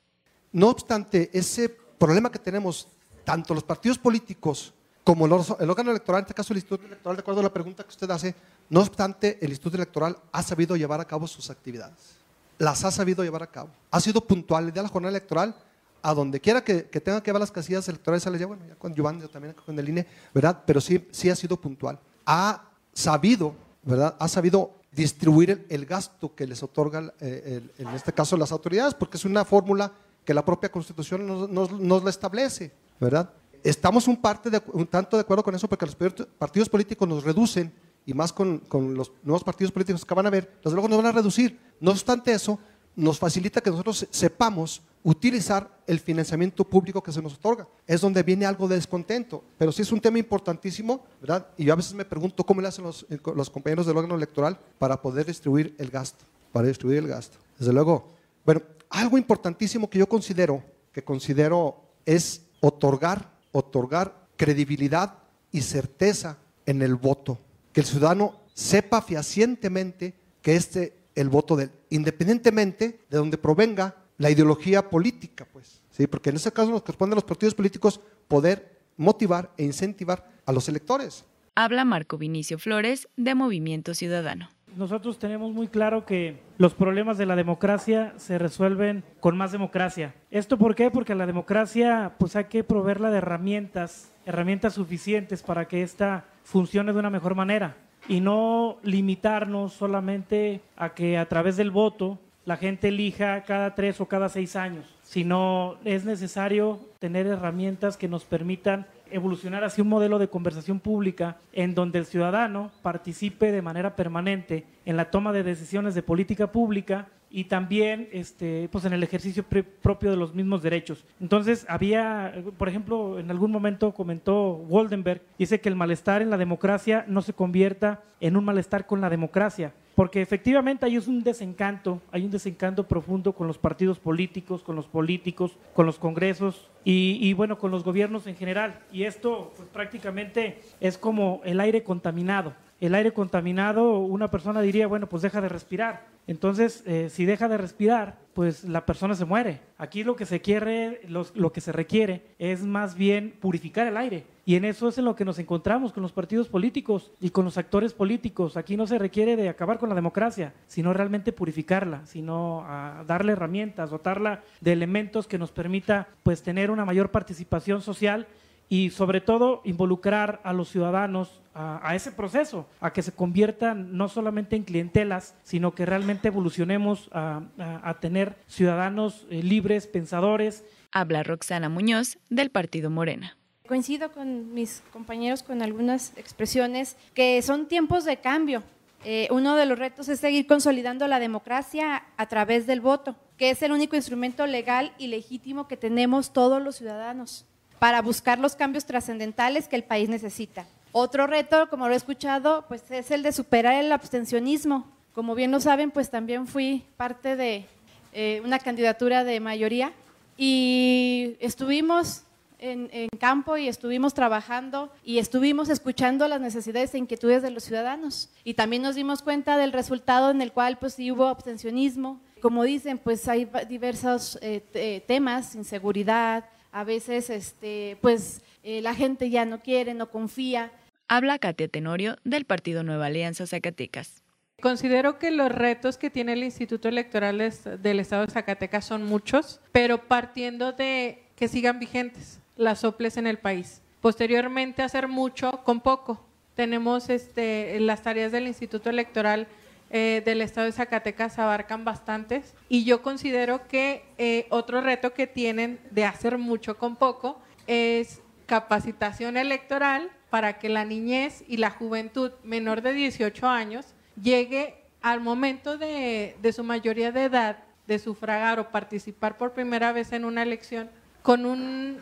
No 0.52 0.70
obstante, 0.70 1.30
ese 1.34 1.70
problema 1.70 2.32
que 2.32 2.40
tenemos, 2.40 2.88
tanto 3.24 3.54
los 3.54 3.64
partidos 3.64 3.98
políticos 3.98 4.74
como 5.04 5.26
el 5.26 5.32
órgano 5.34 5.92
electoral, 5.92 6.20
en 6.20 6.26
este 6.26 6.34
caso 6.34 6.54
el 6.54 6.58
Instituto 6.58 6.86
Electoral, 6.86 7.16
de 7.16 7.22
acuerdo 7.22 7.40
a 7.40 7.44
la 7.44 7.54
pregunta 7.54 7.84
que 7.84 7.90
usted 7.90 8.10
hace, 8.12 8.36
no 8.70 8.82
obstante, 8.82 9.40
el 9.42 9.50
Instituto 9.50 9.78
Electoral 9.78 10.18
ha 10.32 10.44
sabido 10.44 10.76
llevar 10.76 11.00
a 11.00 11.06
cabo 11.06 11.28
sus 11.28 11.50
actividades 11.50 12.22
las 12.62 12.86
ha 12.86 12.92
sabido 12.92 13.24
llevar 13.24 13.42
a 13.42 13.48
cabo. 13.48 13.72
Ha 13.90 14.00
sido 14.00 14.22
puntual 14.22 14.66
el 14.66 14.72
día 14.72 14.84
de 14.84 14.88
la 14.88 14.94
jornada 14.94 15.10
electoral, 15.10 15.56
a 16.02 16.14
donde 16.14 16.40
quiera 16.40 16.64
que, 16.64 16.84
tenga 16.84 17.22
que 17.22 17.32
ver 17.32 17.40
las 17.40 17.52
casillas 17.52 17.88
electorales, 17.88 18.24
ya, 18.24 18.46
bueno, 18.46 18.64
ya 18.68 18.76
con 18.76 18.94
Giovanni, 18.94 19.28
también 19.28 19.54
con 19.54 19.78
el 19.78 19.90
INE, 19.90 20.08
¿verdad? 20.34 20.64
Pero 20.66 20.82
sí, 20.82 21.08
sí 21.12 21.30
ha 21.30 21.36
sido 21.36 21.58
puntual. 21.58 22.00
Ha 22.26 22.64
sabido, 22.94 23.54
¿verdad? 23.84 24.16
Ha 24.20 24.28
sabido 24.28 24.72
distribuir 24.92 25.66
el, 25.70 25.86
gasto 25.86 26.36
que 26.36 26.46
les 26.46 26.62
otorga, 26.64 27.14
eh, 27.20 27.62
en 27.78 27.88
este 27.90 28.14
caso, 28.14 28.36
las 28.36 28.52
autoridades, 28.52 28.94
porque 28.94 29.18
es 29.18 29.26
una 29.26 29.46
fórmula 29.46 29.92
que 30.26 30.34
la 30.34 30.46
propia 30.46 30.72
Constitución 30.72 31.26
nos, 31.26 31.72
nos, 31.72 32.04
la 32.04 32.10
establece, 32.10 32.72
¿verdad? 33.00 33.30
Estamos 33.64 34.08
un, 34.08 34.18
parte 34.18 34.50
de, 34.50 34.62
un 34.74 34.88
tanto 34.88 35.18
de 35.18 35.22
acuerdo 35.22 35.44
con 35.44 35.56
eso 35.56 35.68
porque 35.68 35.86
los 35.86 35.96
partidos 36.38 36.70
políticos 36.70 37.08
nos 37.08 37.24
reducen 37.24 37.72
y 38.06 38.14
más 38.14 38.34
con, 38.34 38.62
los 38.96 39.12
nuevos 39.24 39.44
partidos 39.44 39.72
políticos 39.72 40.06
que 40.06 40.14
van 40.14 40.26
a 40.26 40.30
ver, 40.30 40.52
desde 40.64 40.74
luego 40.76 40.88
nos 40.88 40.98
van 40.98 41.08
a 41.08 41.12
reducir. 41.12 41.60
No 41.80 41.92
obstante 41.92 42.32
eso, 42.32 42.60
nos 42.96 43.20
facilita 43.20 43.62
que 43.62 43.70
nosotros 43.70 44.08
sepamos 44.10 44.82
utilizar 45.04 45.82
el 45.88 46.00
financiamiento 46.00 46.64
público 46.64 47.02
que 47.02 47.12
se 47.12 47.22
nos 47.22 47.34
otorga. 47.34 47.68
Es 47.88 48.02
donde 48.02 48.24
viene 48.24 48.46
algo 48.46 48.68
de 48.68 48.76
descontento, 48.76 49.44
pero 49.58 49.72
sí 49.72 49.82
es 49.82 49.92
un 49.92 50.00
tema 50.00 50.20
importantísimo, 50.20 51.04
¿verdad? 51.20 51.48
Y 51.58 51.66
yo 51.66 51.74
a 51.74 51.76
veces 51.76 51.94
me 51.94 52.06
pregunto 52.06 52.44
cómo 52.44 52.62
le 52.62 52.68
hacen 52.68 52.86
los, 52.86 53.06
eh, 53.10 53.20
los 53.36 53.50
compañeros 53.50 53.86
del 53.86 53.98
órgano 53.98 54.16
electoral 54.16 54.60
para 54.78 55.02
poder 55.02 55.26
distribuir 55.26 55.76
el 55.78 55.90
gasto, 55.90 56.26
para 56.52 56.68
distribuir 56.68 57.00
el 57.00 57.08
gasto. 57.08 57.38
Desde 57.58 57.74
luego, 57.74 58.08
bueno, 58.46 58.62
algo 58.90 59.18
importantísimo 59.18 59.90
que 59.90 60.00
yo 60.00 60.08
considero, 60.08 60.64
que 60.92 61.04
considero 61.04 61.82
es 62.06 62.42
otorgar, 62.60 63.32
otorgar 63.52 64.28
credibilidad 64.38 65.18
y 65.52 65.62
certeza 65.62 66.38
en 66.66 66.82
el 66.82 66.96
voto 66.96 67.38
que 67.74 67.82
el 67.82 67.86
ciudadano 67.86 68.42
sepa 68.54 69.02
fehacientemente 69.02 70.14
que 70.42 70.56
este 70.56 71.02
el 71.14 71.30
voto 71.30 71.58
de 71.58 71.66
él, 71.66 71.72
independientemente 71.90 73.02
de 73.10 73.18
donde 73.18 73.38
provenga 73.38 73.96
la 74.22 74.30
ideología 74.30 74.88
política, 74.88 75.48
pues, 75.52 75.82
¿sí? 75.90 76.06
porque 76.06 76.30
en 76.30 76.36
ese 76.36 76.52
caso 76.52 76.70
nos 76.70 76.84
corresponde 76.84 77.16
a 77.16 77.18
los 77.18 77.24
partidos 77.24 77.56
políticos 77.56 78.00
poder 78.28 78.80
motivar 78.96 79.50
e 79.58 79.64
incentivar 79.64 80.30
a 80.46 80.52
los 80.52 80.70
electores. 80.70 81.26
Habla 81.56 81.86
Marco 81.86 82.20
Vinicio 82.20 82.60
Flores 82.60 83.10
de 83.18 83.34
Movimiento 83.34 83.96
Ciudadano. 83.96 84.50
Nosotros 84.78 85.18
tenemos 85.18 85.52
muy 85.52 85.68
claro 85.68 86.06
que 86.06 86.40
los 86.60 86.76
problemas 86.76 87.18
de 87.18 87.26
la 87.26 87.36
democracia 87.36 88.14
se 88.18 88.38
resuelven 88.38 89.04
con 89.20 89.36
más 89.36 89.52
democracia. 89.52 90.14
¿Esto 90.30 90.58
por 90.58 90.76
qué? 90.76 90.92
Porque 90.92 91.16
la 91.16 91.26
democracia 91.26 92.14
pues 92.20 92.36
hay 92.36 92.46
que 92.46 92.64
proveerla 92.64 93.10
de 93.10 93.18
herramientas, 93.18 94.14
herramientas 94.28 94.76
suficientes 94.76 95.42
para 95.42 95.68
que 95.68 95.82
ésta 95.82 96.26
funcione 96.44 96.94
de 96.94 97.00
una 97.00 97.10
mejor 97.10 97.34
manera 97.34 97.76
y 98.08 98.22
no 98.22 98.78
limitarnos 98.84 99.74
solamente 99.74 100.62
a 100.78 100.94
que 100.94 101.18
a 101.18 101.28
través 101.28 101.58
del 101.58 101.72
voto 101.72 102.20
la 102.46 102.58
gente 102.58 102.88
elija 102.88 103.44
cada 103.44 103.76
tres 103.76 104.02
o 104.02 104.08
cada 104.08 104.30
seis 104.30 104.56
años, 104.56 104.86
sino 105.04 105.78
es 105.86 106.06
necesario 106.06 106.80
tener 107.00 107.28
herramientas 107.28 107.98
que 107.98 108.08
nos 108.08 108.26
permitan 108.26 108.88
evolucionar 109.12 109.64
hacia 109.64 109.84
un 109.84 109.90
modelo 109.90 110.20
de 110.20 110.30
conversación 110.30 110.80
pública 110.80 111.38
en 111.54 111.76
donde 111.76 112.00
el 112.00 112.06
ciudadano 112.06 112.72
participe 112.82 113.52
de 113.52 113.62
manera 113.62 113.96
permanente 113.96 114.66
en 114.86 114.98
la 114.98 115.12
toma 115.12 115.34
de 115.34 115.44
decisiones 115.44 115.96
de 115.96 116.04
política 116.04 116.52
pública 116.52 117.08
y 117.30 117.46
también 117.46 118.10
este, 118.12 118.68
pues 118.72 118.84
en 118.86 118.94
el 118.94 119.04
ejercicio 119.04 119.46
propio 119.82 120.12
de 120.12 120.18
los 120.18 120.36
mismos 120.36 120.62
derechos. 120.62 121.06
Entonces, 121.22 121.66
había, 121.70 122.34
por 122.58 122.68
ejemplo, 122.68 123.20
en 123.20 123.32
algún 123.32 123.52
momento 123.52 123.94
comentó 123.94 124.58
Woldenberg, 124.68 125.22
dice 125.38 125.62
que 125.62 125.70
el 125.70 125.76
malestar 125.76 126.22
en 126.22 126.30
la 126.30 126.38
democracia 126.38 127.06
no 127.08 127.22
se 127.22 127.34
convierta 127.34 128.02
en 128.20 128.36
un 128.36 128.44
malestar 128.44 128.86
con 128.86 129.00
la 129.00 129.10
democracia, 129.10 129.74
porque 129.96 130.22
efectivamente 130.22 130.86
hay 130.86 130.98
un 130.98 131.24
desencanto, 131.24 132.02
hay 132.12 132.24
un 132.24 132.32
desencanto 132.32 132.88
profundo 132.88 133.34
con 133.34 133.48
los 133.48 133.58
partidos 133.58 134.00
políticos, 134.00 134.64
con 134.64 134.76
los 134.76 134.88
políticos, 134.88 135.58
con 135.74 135.86
los 135.86 136.00
congresos 136.00 136.70
y, 136.84 137.18
y 137.22 137.34
bueno, 137.34 137.58
con 137.58 137.72
los 137.72 137.84
gobiernos 137.84 138.28
en 138.28 138.36
general. 138.36 138.80
Y 138.92 139.04
esto 139.04 139.54
pues, 139.56 139.68
prácticamente 139.70 140.62
es 140.80 140.98
como 140.98 141.42
el 141.44 141.60
aire 141.60 141.84
contaminado 141.84 142.54
el 142.82 142.96
aire 142.96 143.14
contaminado, 143.14 144.00
una 144.00 144.30
persona 144.30 144.60
diría, 144.60 144.88
bueno, 144.88 145.08
pues 145.08 145.22
deja 145.22 145.40
de 145.40 145.48
respirar. 145.48 146.08
Entonces, 146.26 146.84
eh, 146.88 147.10
si 147.12 147.26
deja 147.26 147.48
de 147.48 147.58
respirar, 147.58 148.18
pues 148.34 148.64
la 148.64 148.88
persona 148.88 149.14
se 149.14 149.24
muere. 149.24 149.62
Aquí 149.78 150.04
lo 150.04 150.16
que 150.16 150.26
se 150.26 150.42
quiere, 150.42 151.02
lo, 151.08 151.52
que 151.52 151.62
se 151.62 151.72
requiere 151.72 152.24
es 152.40 152.64
más 152.64 152.96
bien 152.96 153.36
purificar 153.40 153.86
el 153.86 153.98
aire. 153.98 154.26
Y 154.46 154.56
en 154.56 154.66
eso 154.66 154.88
es 154.88 154.98
en 154.98 155.06
lo 155.06 155.16
que 155.16 155.26
nos 155.26 155.38
encontramos 155.40 155.94
con 155.94 156.02
los 156.02 156.12
partidos 156.12 156.48
políticos 156.48 157.12
y 157.20 157.30
con 157.30 157.46
los 157.46 157.58
actores 157.58 157.94
políticos. 157.94 158.58
Aquí 158.58 158.76
no 158.76 158.88
se 158.88 158.98
requiere 158.98 159.36
de 159.36 159.50
acabar 159.50 159.78
con 159.78 159.90
la 159.90 159.96
democracia, 159.96 160.54
sino 160.68 160.94
realmente 160.94 161.32
purificarla, 161.32 162.06
sino 162.06 162.64
a 162.66 163.04
darle 163.06 163.34
herramientas, 163.34 163.92
dotarla 163.92 164.44
de 164.60 164.74
elementos 164.74 165.28
que 165.28 165.38
nos 165.38 165.52
permita 165.52 166.08
pues 166.24 166.42
tener 166.42 166.72
una 166.72 166.86
mayor 166.86 167.12
participación 167.12 167.82
social 167.82 168.28
y 168.68 168.90
sobre 168.90 169.20
todo 169.20 169.62
involucrar 169.66 170.40
a 170.46 170.54
los 170.54 170.70
ciudadanos 170.70 171.42
a, 171.54 171.94
ese 171.94 172.14
proceso, 172.14 172.70
a 172.80 172.94
que 172.94 173.02
se 173.02 173.12
conviertan 173.12 173.98
no 173.98 174.08
solamente 174.08 174.56
en 174.56 174.64
clientelas, 174.64 175.36
sino 175.44 175.76
que 175.76 175.86
realmente 175.86 176.30
evolucionemos 176.30 177.10
a, 177.12 177.98
tener 178.00 178.38
ciudadanos 178.48 179.28
eh, 179.30 179.44
libres, 179.44 179.88
pensadores. 179.88 180.64
Habla 180.94 181.24
Roxana 181.24 181.68
Muñoz 181.68 182.18
del 182.30 182.50
Partido 182.50 182.90
Morena. 182.90 183.38
Coincido 183.72 184.12
con 184.12 184.54
mis 184.54 184.84
compañeros 184.92 185.44
con 185.44 185.62
algunas 185.62 186.12
expresiones 186.18 186.98
que 187.14 187.42
son 187.42 187.70
tiempos 187.70 188.04
de 188.04 188.18
cambio. 188.18 188.64
Eh, 189.06 189.30
uno 189.32 189.56
de 189.56 189.66
los 189.66 189.80
retos 189.80 190.10
es 190.10 190.20
seguir 190.20 190.46
consolidando 190.46 191.08
la 191.08 191.22
democracia 191.22 192.04
a 192.18 192.26
través 192.26 192.68
del 192.68 192.82
voto, 192.82 193.16
que 193.38 193.50
es 193.50 193.62
el 193.62 193.72
único 193.72 193.96
instrumento 193.96 194.46
legal 194.46 194.92
y 194.98 195.08
legítimo 195.08 195.70
que 195.70 195.78
tenemos 195.78 196.34
todos 196.34 196.62
los 196.62 196.76
ciudadanos 196.76 197.46
para 197.80 198.02
buscar 198.02 198.40
los 198.40 198.58
cambios 198.58 198.86
trascendentales 198.86 199.70
que 199.70 199.78
el 199.78 199.86
país 199.86 200.10
necesita. 200.10 200.66
Otro 200.92 201.26
reto, 201.26 201.70
como 201.70 201.88
lo 201.88 201.94
he 201.94 201.98
escuchado, 201.98 202.66
pues 202.68 202.84
es 202.92 203.10
el 203.10 203.24
de 203.24 203.32
superar 203.32 203.76
el 203.76 203.94
abstencionismo. 203.94 204.86
Como 205.14 205.34
bien 205.34 205.50
lo 205.50 205.62
saben, 205.62 205.92
pues 205.92 206.10
también 206.10 206.46
fui 206.46 206.84
parte 206.98 207.38
de 207.38 207.66
eh, 208.12 208.42
una 208.44 208.60
candidatura 208.60 209.24
de 209.24 209.40
mayoría 209.40 209.94
y 210.36 211.38
estuvimos 211.40 212.26
en, 212.62 212.90
en, 212.94 213.10
campo 213.20 213.58
y 213.58 213.68
estuvimos 213.68 214.14
trabajando 214.14 214.92
y 215.04 215.18
estuvimos 215.18 215.70
escuchando 215.70 216.28
las 216.28 216.40
necesidades 216.40 216.94
e 216.94 216.98
inquietudes 217.00 217.42
de 217.42 217.52
los 217.52 217.64
ciudadanos. 217.64 218.30
Y 218.44 218.54
también 218.54 218.82
nos 218.82 218.96
dimos 218.96 219.22
cuenta 219.22 219.58
del 219.58 219.74
resultado 219.74 220.32
en 220.32 220.42
el 220.42 220.54
cual 220.54 220.78
pues 220.78 220.94
sí 220.94 221.12
hubo 221.12 221.28
abstencionismo. 221.28 222.22
Como 222.42 222.64
dicen, 222.64 222.98
pues 222.98 223.28
hay 223.28 223.50
diversos 223.68 224.40
eh, 224.42 225.04
temas, 225.08 225.56
inseguridad, 225.56 226.46
a 226.72 226.84
veces 226.84 227.30
este, 227.30 227.98
pues 228.02 228.42
eh, 228.64 228.82
la 228.82 228.96
gente 228.96 229.30
ya 229.30 229.46
no 229.46 229.62
quiere, 229.62 229.94
no 229.94 230.10
confía. 230.10 230.72
Habla 231.08 231.40
Katia 231.40 231.68
Tenorio 231.68 232.18
del 232.24 232.46
Partido 232.46 232.84
Nueva 232.84 233.08
Alianza 233.08 233.46
Zacatecas. 233.46 234.24
Considero 234.62 235.18
que 235.18 235.32
los 235.32 235.52
retos 235.52 235.98
que 235.98 236.10
tiene 236.10 236.34
el 236.34 236.44
Instituto 236.44 236.88
Electoral 236.88 237.52
del 237.82 238.00
Estado 238.00 238.26
de 238.26 238.32
Zacatecas 238.32 238.86
son 238.86 239.04
muchos, 239.04 239.60
pero 239.72 240.08
partiendo 240.08 240.72
de 240.72 241.24
que 241.36 241.48
sigan 241.48 241.80
vigentes 241.80 242.41
las 242.56 242.80
soples 242.80 243.18
en 243.18 243.28
el 243.28 243.38
país. 243.38 243.82
Posteriormente, 244.02 244.82
hacer 244.82 245.08
mucho 245.08 245.64
con 245.64 245.82
poco. 245.82 246.26
Tenemos 246.56 247.10
este, 247.10 247.80
las 247.80 248.02
tareas 248.02 248.32
del 248.32 248.48
Instituto 248.48 248.90
Electoral 248.90 249.48
eh, 249.94 250.22
del 250.24 250.42
Estado 250.42 250.68
de 250.68 250.72
Zacatecas 250.72 251.38
abarcan 251.38 251.84
bastantes 251.84 252.54
y 252.70 252.86
yo 252.86 253.02
considero 253.02 253.68
que 253.68 254.06
eh, 254.18 254.48
otro 254.50 254.80
reto 254.80 255.14
que 255.14 255.28
tienen 255.28 255.82
de 255.92 256.06
hacer 256.06 256.38
mucho 256.38 256.78
con 256.78 256.96
poco 256.96 257.42
es 257.68 258.22
capacitación 258.46 259.36
electoral 259.36 260.10
para 260.30 260.60
que 260.60 260.70
la 260.70 260.86
niñez 260.86 261.44
y 261.46 261.58
la 261.58 261.72
juventud 261.72 262.32
menor 262.44 262.82
de 262.82 262.94
18 262.94 263.46
años 263.50 263.86
llegue 264.22 264.76
al 265.02 265.20
momento 265.20 265.78
de, 265.78 266.38
de 266.42 266.54
su 266.54 266.64
mayoría 266.64 267.12
de 267.12 267.26
edad 267.26 267.58
de 267.86 268.00
sufragar 268.00 268.62
o 268.62 268.70
participar 268.70 269.38
por 269.38 269.52
primera 269.52 269.92
vez 269.92 270.14
en 270.14 270.24
una 270.24 270.44
elección 270.44 270.90
con 271.22 271.46
un 271.46 272.00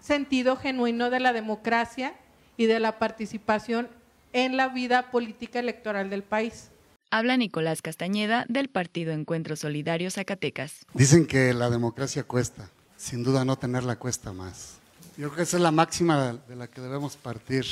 sentido 0.00 0.56
genuino 0.56 1.10
de 1.10 1.20
la 1.20 1.32
democracia 1.32 2.14
y 2.56 2.66
de 2.66 2.80
la 2.80 2.98
participación 2.98 3.88
en 4.32 4.56
la 4.56 4.68
vida 4.68 5.10
política 5.10 5.58
electoral 5.58 6.10
del 6.10 6.22
país. 6.22 6.70
Habla 7.10 7.36
Nicolás 7.36 7.80
Castañeda 7.80 8.44
del 8.48 8.68
Partido 8.68 9.12
Encuentro 9.12 9.56
Solidario 9.56 10.10
Zacatecas. 10.10 10.84
Dicen 10.92 11.26
que 11.26 11.54
la 11.54 11.70
democracia 11.70 12.22
cuesta, 12.22 12.68
sin 12.96 13.24
duda 13.24 13.44
no 13.44 13.56
tenerla 13.56 13.96
cuesta 13.96 14.32
más. 14.32 14.76
Yo 15.16 15.28
creo 15.28 15.36
que 15.36 15.42
esa 15.42 15.56
es 15.56 15.62
la 15.62 15.70
máxima 15.70 16.34
de 16.46 16.56
la 16.56 16.66
que 16.66 16.80
debemos 16.80 17.16
partir 17.16 17.64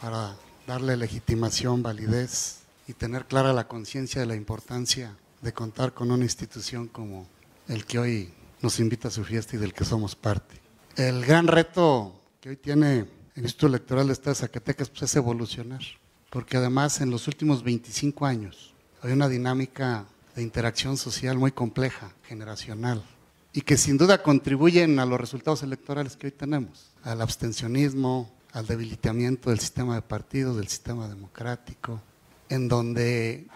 para 0.00 0.34
darle 0.66 0.96
legitimación, 0.96 1.82
validez 1.82 2.60
y 2.88 2.94
tener 2.94 3.26
clara 3.26 3.52
la 3.52 3.68
conciencia 3.68 4.20
de 4.20 4.26
la 4.26 4.34
importancia 4.34 5.16
de 5.40 5.52
contar 5.52 5.94
con 5.94 6.10
una 6.10 6.24
institución 6.24 6.88
como 6.88 7.26
el 7.68 7.84
que 7.84 7.98
hoy 7.98 8.34
nos 8.60 8.80
invita 8.80 9.08
a 9.08 9.10
su 9.10 9.24
fiesta 9.24 9.56
y 9.56 9.58
del 9.58 9.72
que 9.72 9.84
somos 9.84 10.16
parte. 10.16 10.56
El 11.00 11.24
gran 11.24 11.46
reto 11.46 12.12
que 12.42 12.50
hoy 12.50 12.56
tiene 12.58 13.06
el 13.34 13.42
Instituto 13.42 13.68
Electoral 13.68 14.08
de 14.08 14.12
Estado 14.12 14.32
de 14.32 14.40
Zacatecas 14.40 14.90
pues, 14.90 15.04
es 15.04 15.16
evolucionar, 15.16 15.80
porque 16.28 16.58
además 16.58 17.00
en 17.00 17.10
los 17.10 17.26
últimos 17.26 17.64
25 17.64 18.26
años 18.26 18.74
hay 19.00 19.12
una 19.12 19.26
dinámica 19.26 20.04
de 20.36 20.42
interacción 20.42 20.98
social 20.98 21.38
muy 21.38 21.52
compleja, 21.52 22.12
generacional, 22.24 23.02
y 23.54 23.62
que 23.62 23.78
sin 23.78 23.96
duda 23.96 24.22
contribuyen 24.22 24.98
a 24.98 25.06
los 25.06 25.18
resultados 25.18 25.62
electorales 25.62 26.18
que 26.18 26.26
hoy 26.26 26.32
tenemos, 26.32 26.90
al 27.02 27.22
abstencionismo, 27.22 28.30
al 28.52 28.66
debilitamiento 28.66 29.48
del 29.48 29.58
sistema 29.58 29.94
de 29.94 30.02
partidos, 30.02 30.58
del 30.58 30.68
sistema 30.68 31.08
democrático, 31.08 31.98
en 32.50 32.68
donde 32.68 33.46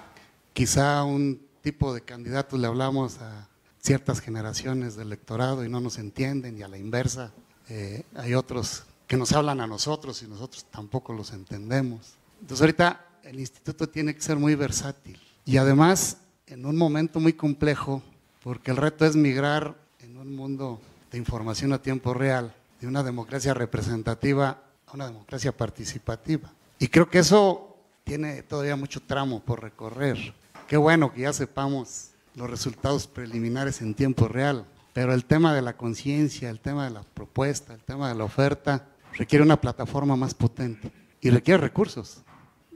quizá 0.55 1.05
un 1.05 1.43
tipo 1.61 1.93
de 1.93 2.01
candidatos 2.01 2.59
le 2.59 2.69
hablamos 2.69 3.19
a 3.19 3.51
ciertas 3.85 4.21
generaciones 4.21 4.97
del 4.97 5.09
electorado 5.09 5.63
y 5.63 5.69
no 5.69 5.79
nos 5.79 5.99
entienden, 5.99 6.57
y 6.57 6.63
a 6.63 6.69
la 6.69 6.79
inversa 6.79 7.33
eh, 7.69 8.03
hay 8.15 8.35
otros 8.35 8.85
que 9.07 9.19
nos 9.19 9.33
hablan 9.33 9.61
a 9.61 9.67
nosotros 9.67 10.23
y 10.23 10.27
nosotros 10.27 10.65
tampoco 10.71 11.13
los 11.13 11.33
entendemos. 11.33 12.15
Entonces 12.41 12.63
ahorita 12.63 13.07
el 13.23 13.39
instituto 13.39 13.87
tiene 13.87 14.15
que 14.15 14.23
ser 14.23 14.37
muy 14.39 14.55
versátil 14.55 15.21
y 15.45 15.59
además, 15.59 16.17
en 16.47 16.65
un 16.65 16.77
momento 16.77 17.21
muy 17.21 17.35
complejo, 17.35 18.03
porque 18.43 18.71
el 18.71 18.79
reto 18.79 19.05
es 19.05 19.17
migrar 19.17 19.77
en 20.01 20.17
un 20.17 20.35
mundo 20.35 20.81
de 21.11 21.19
información 21.19 21.75
a 21.75 21.83
tiempo 21.83 22.15
real, 22.15 22.55
de 22.81 22.87
una 22.87 23.03
democracia 23.03 23.53
representativa 23.53 24.63
a 24.87 24.95
una 24.95 25.07
democracia 25.07 25.53
participativa. 25.53 26.51
Y 26.79 26.89
creo 26.89 27.11
que 27.11 27.19
eso 27.19 27.77
tiene 28.03 28.43
todavía 28.43 28.77
mucho 28.77 29.01
tramo 29.01 29.41
por 29.41 29.63
recorrer. 29.63 30.35
Qué 30.67 30.79
bueno 30.79 31.13
que 31.13 31.23
ya 31.23 31.33
sepamos 31.35 32.14
los 32.35 32.51
resultados 32.51 33.07
preliminares 33.07 33.81
en 33.81 33.95
tiempo 33.95 34.29
real, 34.29 34.67
pero 34.93 35.13
el 35.13 35.25
tema 35.25 35.55
de 35.55 35.63
la 35.63 35.77
conciencia, 35.77 36.51
el 36.51 36.61
tema 36.61 36.85
de 36.85 36.91
la 36.91 37.03
propuesta, 37.03 37.75
el 37.75 37.83
tema 37.83 38.09
de 38.09 38.15
la 38.15 38.25
oferta, 38.25 38.89
requiere 39.13 39.45
una 39.45 39.61
plataforma 39.61 40.17
más 40.17 40.35
potente 40.35 40.91
y 41.21 41.31
requiere 41.31 41.61
recursos, 41.61 42.23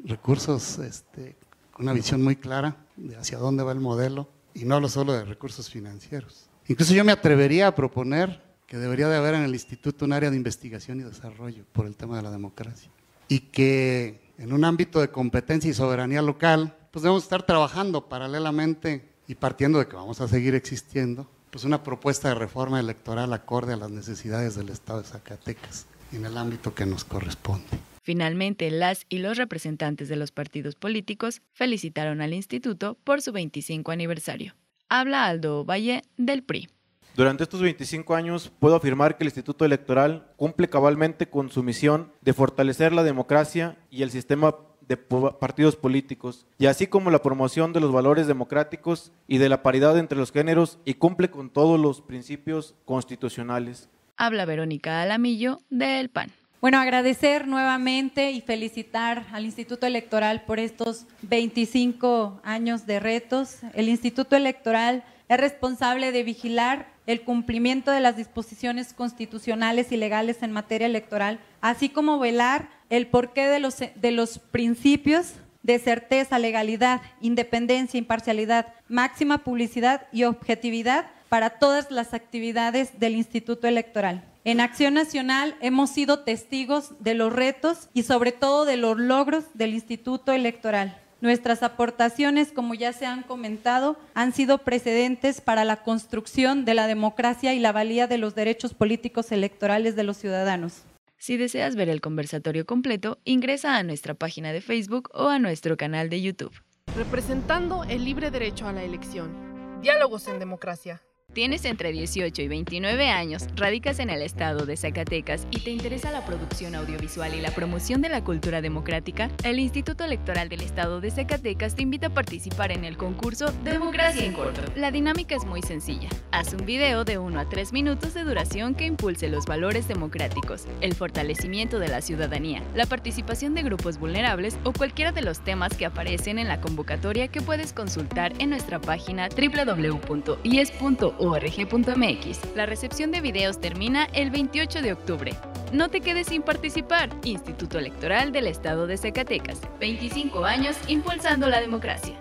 recursos 0.05 0.79
este, 0.79 1.37
una 1.79 1.93
visión 1.93 2.23
muy 2.23 2.37
clara 2.37 2.77
de 2.97 3.17
hacia 3.17 3.39
dónde 3.39 3.63
va 3.63 3.73
el 3.73 3.81
modelo 3.81 4.29
y 4.55 4.65
no 4.65 4.77
hablo 4.77 4.89
solo 4.89 5.13
de 5.13 5.25
recursos 5.25 5.71
financieros. 5.71 6.49
Incluso 6.67 6.93
yo 6.95 7.05
me 7.05 7.13
atrevería 7.13 7.69
a 7.69 7.75
proponer 7.75 8.43
que 8.67 8.77
debería 8.77 9.09
de 9.09 9.17
haber 9.17 9.35
en 9.35 9.43
el 9.43 9.55
instituto 9.55 10.05
un 10.05 10.13
área 10.13 10.31
de 10.31 10.37
investigación 10.37 11.01
y 11.01 11.05
desarrollo 11.05 11.65
por 11.73 11.87
el 11.87 11.97
tema 11.97 12.17
de 12.17 12.23
la 12.23 12.31
democracia. 12.31 12.91
Y 13.29 13.41
que 13.41 14.33
en 14.37 14.53
un 14.53 14.65
ámbito 14.65 15.01
de 15.01 15.09
competencia 15.09 15.71
y 15.71 15.75
soberanía 15.75 16.21
local, 16.21 16.77
pues 16.91 17.03
debemos 17.03 17.23
estar 17.23 17.45
trabajando 17.45 18.09
paralelamente 18.09 19.09
y 19.29 19.35
partiendo 19.35 19.79
de 19.79 19.87
que 19.87 19.95
vamos 19.95 20.21
a 20.21 20.27
seguir 20.27 20.55
existiendo, 20.55 21.31
pues 21.51 21.65
una 21.65 21.85
propuesta 21.85 22.29
de 22.29 22.35
reforma 22.35 22.81
electoral 22.81 23.33
acorde 23.33 23.75
a 23.75 23.77
las 23.77 23.91
necesidades 23.91 24.57
del 24.57 24.71
Estado 24.71 25.03
de 25.03 25.09
Zacatecas 25.09 25.87
en 26.13 26.25
el 26.25 26.37
ámbito 26.37 26.75
que 26.75 26.87
nos 26.87 27.05
corresponde. 27.05 27.69
Finalmente, 28.03 28.71
las 28.71 29.05
y 29.11 29.19
los 29.19 29.37
representantes 29.37 30.09
de 30.09 30.17
los 30.17 30.33
partidos 30.33 30.75
políticos 30.75 31.43
felicitaron 31.53 32.23
al 32.23 32.33
instituto 32.33 32.97
por 33.05 33.21
su 33.21 33.33
25 33.33 33.93
aniversario. 33.93 34.55
Habla 34.89 35.27
Aldo 35.27 35.67
Valle 35.67 36.03
del 36.17 36.43
PRI. 36.43 36.71
Durante 37.15 37.43
estos 37.43 37.61
25 37.61 38.15
años 38.15 38.51
puedo 38.59 38.77
afirmar 38.77 39.19
que 39.19 39.25
el 39.25 39.29
Instituto 39.29 39.65
Electoral 39.65 40.33
cumple 40.37 40.71
cabalmente 40.71 41.29
con 41.29 41.51
su 41.51 41.63
misión 41.63 42.13
de 42.23 42.33
fortalecer 42.33 42.93
la 42.93 43.03
democracia 43.03 43.77
y 43.91 44.03
el 44.03 44.11
sistema 44.11 44.55
de 44.89 44.97
partidos 44.97 45.77
políticos, 45.77 46.47
y 46.59 46.67
así 46.67 46.87
como 46.87 47.11
la 47.11 47.23
promoción 47.23 47.73
de 47.73 47.81
los 47.81 47.93
valores 47.93 48.27
democráticos 48.27 49.13
y 49.29 49.39
de 49.39 49.51
la 49.51 49.63
paridad 49.63 49.99
entre 49.99 50.19
los 50.19 50.33
géneros 50.33 50.79
y 50.85 50.95
cumple 50.95 51.31
con 51.31 51.51
todos 51.51 51.79
los 51.79 52.01
principios 52.01 52.75
constitucionales. 52.87 53.89
Habla 54.17 54.47
Verónica 54.47 55.03
Alamillo 55.03 55.61
del 55.71 56.09
PAN. 56.09 56.33
Bueno, 56.61 56.81
agradecer 56.81 57.47
nuevamente 57.47 58.33
y 58.33 58.41
felicitar 58.41 59.27
al 59.31 59.45
Instituto 59.45 59.87
Electoral 59.87 60.43
por 60.45 60.59
estos 60.59 61.07
25 61.23 62.41
años 62.43 62.85
de 62.85 62.99
retos. 62.99 63.59
El 63.75 63.89
Instituto 63.89 64.35
Electoral 64.35 65.05
es 65.29 65.39
responsable 65.39 66.13
de 66.13 66.23
vigilar 66.23 66.87
el 67.07 67.23
cumplimiento 67.23 67.91
de 67.91 68.01
las 68.01 68.17
disposiciones 68.17 68.93
constitucionales 68.93 69.93
y 69.93 69.97
legales 69.97 70.43
en 70.43 70.53
materia 70.53 70.87
electoral, 70.87 71.41
así 71.61 71.89
como 71.89 72.19
velar 72.19 72.69
el 72.91 73.07
porqué 73.07 73.47
de 73.47 73.61
los, 73.61 73.77
de 73.79 74.11
los 74.11 74.39
principios 74.39 75.35
de 75.63 75.79
certeza, 75.79 76.39
legalidad, 76.39 77.03
independencia, 77.21 77.99
imparcialidad, 77.99 78.73
máxima 78.89 79.39
publicidad 79.39 80.07
y 80.13 80.25
objetividad 80.25 81.07
para 81.29 81.51
todas 81.51 81.91
las 81.91 82.15
actividades 82.15 82.99
del 82.99 83.15
Instituto 83.15 83.69
Electoral. 83.69 84.25
En 84.45 84.61
Acción 84.61 84.95
Nacional 84.95 85.57
hemos 85.61 85.91
sido 85.91 86.21
testigos 86.21 86.93
de 87.01 87.15
los 87.15 87.33
retos 87.33 87.91
y 87.93 88.05
sobre 88.05 88.33
todo 88.33 88.65
de 88.65 88.79
los 88.79 88.97
logros 88.97 89.45
del 89.53 89.75
Instituto 89.75 90.33
Electoral. 90.33 90.99
Nuestras 91.21 91.65
aportaciones, 91.65 92.53
como 92.53 92.75
ya 92.75 92.93
se 92.93 93.05
han 93.05 93.23
comentado, 93.23 93.97
han 94.15 94.33
sido 94.33 94.59
precedentes 94.59 95.41
para 95.41 95.65
la 95.65 95.83
construcción 95.83 96.65
de 96.65 96.75
la 96.75 96.87
democracia 96.87 97.55
y 97.55 97.59
la 97.59 97.73
valía 97.73 98.07
de 98.07 98.19
los 98.19 98.37
derechos 98.37 98.73
políticos 98.73 99.33
electorales 99.33 99.97
de 99.97 100.05
los 100.05 100.17
ciudadanos. 100.17 100.85
Si 101.19 101.37
deseas 101.37 101.75
ver 101.75 101.89
el 101.89 102.01
conversatorio 102.01 102.65
completo, 102.67 103.19
ingresa 103.25 103.77
a 103.77 103.83
nuestra 103.83 104.15
página 104.15 104.53
de 104.53 104.61
Facebook 104.61 105.11
o 105.13 105.29
a 105.29 105.41
nuestro 105.41 105.77
canal 105.77 106.09
de 106.09 106.23
YouTube. 106.23 106.55
Representando 106.97 107.83
el 107.83 108.05
libre 108.05 108.31
derecho 108.31 108.69
a 108.69 108.73
la 108.73 108.85
elección. 108.85 109.81
Diálogos 109.83 110.29
en 110.29 110.39
democracia. 110.39 111.03
Tienes 111.39 111.65
entre 111.67 111.93
18 111.93 112.43
y 112.43 112.49
29 112.49 113.11
años, 113.11 113.47
radicas 113.55 114.01
en 114.01 114.11
el 114.11 114.23
estado 114.23 114.67
de 114.67 114.77
Zacatecas 114.77 115.47
y 115.53 115.61
te 115.61 115.71
interesa 115.71 116.11
la 116.11 116.27
producción 116.27 116.75
audiovisual 116.75 117.33
y 117.33 117.41
la 117.41 117.53
promoción 117.53 118.03
de 118.03 118.09
la 118.09 118.25
cultura 118.25 118.61
democrática, 118.61 119.31
el 119.45 119.61
Instituto 119.61 120.03
Electoral 120.03 120.49
del 120.49 120.63
Estado 120.63 121.01
de 121.01 121.13
Zacatecas 121.13 121.77
te 121.77 121.83
invita 121.83 122.09
a 122.09 122.13
participar 122.13 122.73
en 122.73 122.85
el 122.85 122.97
concurso 122.97 123.53
Democracia 123.63 124.25
en 124.25 124.33
Corto. 124.33 124.63
La 124.75 124.91
dinámica 124.91 125.37
es 125.37 125.45
muy 125.45 125.63
sencilla. 125.63 126.09
Haz 126.33 126.55
un 126.55 126.67
video 126.67 127.05
de 127.05 127.19
1 127.19 127.39
a 127.39 127.49
3 127.49 127.73
minutos 127.73 128.15
de 128.15 128.25
duración 128.25 128.75
que 128.75 128.87
impulse 128.87 129.29
los 129.29 129.47
valores 129.47 129.87
democráticos, 129.87 130.65
el 130.81 130.97
fortalecimiento 130.97 131.79
de 131.79 131.87
la 131.87 132.01
ciudadanía, 132.01 132.65
la 132.75 132.87
participación 132.87 133.55
de 133.55 133.63
grupos 133.63 134.01
vulnerables 134.01 134.59
o 134.65 134.73
cualquiera 134.73 135.13
de 135.13 135.23
los 135.23 135.45
temas 135.45 135.77
que 135.77 135.87
aparecen 135.87 136.41
en 136.41 136.49
la 136.49 136.61
convocatoria 136.61 137.29
que 137.29 137.43
puedes 137.43 137.73
consultar 137.73 138.33
en 138.41 138.51
nuestra 138.51 138.81
página 138.81 139.29
www.ies.org 139.29 141.28
org.mx. 141.31 142.57
La 142.57 142.67
recepción 142.67 143.11
de 143.11 143.21
videos 143.21 143.61
termina 143.61 144.07
el 144.13 144.31
28 144.31 144.83
de 144.83 144.93
octubre. 144.93 145.33
No 145.73 145.89
te 145.89 146.01
quedes 146.01 146.29
sin 146.29 146.43
participar. 146.43 147.11
Instituto 147.25 147.79
Electoral 147.79 148.33
del 148.33 148.47
Estado 148.47 148.87
de 148.87 148.97
Zacatecas. 148.97 149.61
25 149.81 150.45
años 150.45 150.77
impulsando 150.89 151.49
la 151.49 151.61
democracia. 151.61 152.15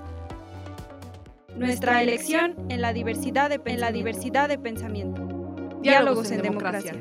Nuestra 1.55 2.03
elección 2.03 2.55
en 2.69 2.81
la 2.81 2.93
diversidad 2.93 3.49
de, 3.49 3.59
en 3.65 3.79
la 3.79 3.91
diversidad 3.91 4.47
de 4.47 4.59
pensamiento. 4.59 5.27
Diálogos, 5.81 6.29
en, 6.31 6.41
democracia. 6.41 6.93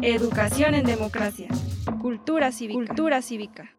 Educación 0.00 0.74
en 0.74 0.84
democracia. 0.84 1.48
Cultura 2.00 2.52
cívica. 2.52 2.78
Cultura 2.78 3.22
cívica. 3.22 3.75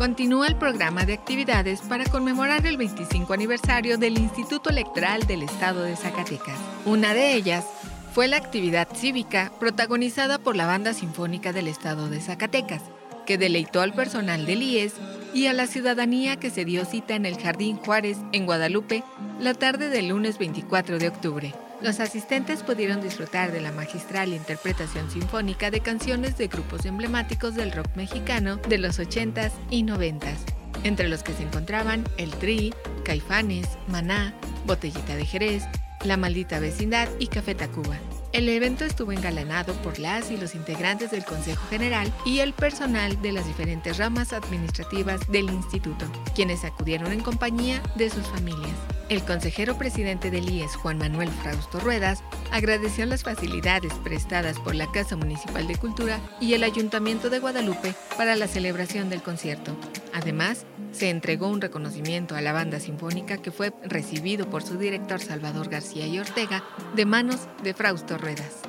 Continúa 0.00 0.46
el 0.46 0.56
programa 0.56 1.04
de 1.04 1.12
actividades 1.12 1.82
para 1.82 2.06
conmemorar 2.06 2.64
el 2.64 2.78
25 2.78 3.34
aniversario 3.34 3.98
del 3.98 4.16
Instituto 4.16 4.70
Electoral 4.70 5.26
del 5.26 5.42
Estado 5.42 5.82
de 5.82 5.94
Zacatecas. 5.94 6.56
Una 6.86 7.12
de 7.12 7.34
ellas 7.34 7.66
fue 8.14 8.26
la 8.26 8.38
actividad 8.38 8.88
cívica 8.94 9.52
protagonizada 9.60 10.38
por 10.38 10.56
la 10.56 10.64
Banda 10.64 10.94
Sinfónica 10.94 11.52
del 11.52 11.68
Estado 11.68 12.08
de 12.08 12.22
Zacatecas, 12.22 12.80
que 13.26 13.36
deleitó 13.36 13.82
al 13.82 13.92
personal 13.92 14.46
del 14.46 14.62
IES 14.62 14.94
y 15.34 15.48
a 15.48 15.52
la 15.52 15.66
ciudadanía 15.66 16.36
que 16.36 16.48
se 16.48 16.64
dio 16.64 16.86
cita 16.86 17.14
en 17.14 17.26
el 17.26 17.36
Jardín 17.36 17.76
Juárez, 17.76 18.16
en 18.32 18.46
Guadalupe, 18.46 19.04
la 19.38 19.52
tarde 19.52 19.90
del 19.90 20.08
lunes 20.08 20.38
24 20.38 20.98
de 20.98 21.08
octubre. 21.08 21.54
Los 21.82 21.98
asistentes 21.98 22.62
pudieron 22.62 23.00
disfrutar 23.00 23.52
de 23.52 23.60
la 23.62 23.72
magistral 23.72 24.34
interpretación 24.34 25.10
sinfónica 25.10 25.70
de 25.70 25.80
canciones 25.80 26.36
de 26.36 26.48
grupos 26.48 26.84
emblemáticos 26.84 27.54
del 27.54 27.72
rock 27.72 27.88
mexicano 27.96 28.56
de 28.56 28.76
los 28.76 28.98
80s 28.98 29.50
y 29.70 29.82
90s, 29.82 30.36
entre 30.84 31.08
los 31.08 31.22
que 31.22 31.32
se 31.32 31.42
encontraban 31.42 32.04
El 32.18 32.30
Tri, 32.32 32.74
Caifanes, 33.02 33.66
Maná, 33.88 34.34
Botellita 34.66 35.16
de 35.16 35.24
Jerez, 35.24 35.64
La 36.04 36.18
Maldita 36.18 36.60
Vecindad 36.60 37.08
y 37.18 37.28
Café 37.28 37.54
Tacuba. 37.54 37.96
El 38.32 38.50
evento 38.50 38.84
estuvo 38.84 39.12
engalanado 39.12 39.72
por 39.82 39.98
las 39.98 40.30
y 40.30 40.36
los 40.36 40.54
integrantes 40.54 41.10
del 41.10 41.24
Consejo 41.24 41.66
General 41.70 42.12
y 42.26 42.40
el 42.40 42.52
personal 42.52 43.20
de 43.22 43.32
las 43.32 43.46
diferentes 43.46 43.96
ramas 43.96 44.34
administrativas 44.34 45.20
del 45.28 45.46
instituto, 45.46 46.04
quienes 46.34 46.62
acudieron 46.62 47.10
en 47.10 47.22
compañía 47.22 47.82
de 47.96 48.10
sus 48.10 48.26
familias. 48.26 48.76
El 49.10 49.24
consejero 49.24 49.76
presidente 49.76 50.30
del 50.30 50.48
IES, 50.48 50.76
Juan 50.76 50.96
Manuel 50.96 51.30
Frausto 51.30 51.80
Ruedas, 51.80 52.22
agradeció 52.52 53.04
las 53.06 53.24
facilidades 53.24 53.92
prestadas 54.04 54.60
por 54.60 54.76
la 54.76 54.88
Casa 54.92 55.16
Municipal 55.16 55.66
de 55.66 55.74
Cultura 55.74 56.20
y 56.40 56.54
el 56.54 56.62
Ayuntamiento 56.62 57.28
de 57.28 57.40
Guadalupe 57.40 57.92
para 58.16 58.36
la 58.36 58.46
celebración 58.46 59.10
del 59.10 59.20
concierto. 59.20 59.76
Además, 60.14 60.64
se 60.92 61.10
entregó 61.10 61.48
un 61.48 61.60
reconocimiento 61.60 62.36
a 62.36 62.40
la 62.40 62.52
banda 62.52 62.78
sinfónica 62.78 63.42
que 63.42 63.50
fue 63.50 63.72
recibido 63.82 64.48
por 64.48 64.62
su 64.62 64.78
director 64.78 65.18
Salvador 65.20 65.68
García 65.68 66.06
y 66.06 66.20
Ortega 66.20 66.62
de 66.94 67.04
manos 67.04 67.48
de 67.64 67.74
Frausto 67.74 68.16
Ruedas. 68.16 68.60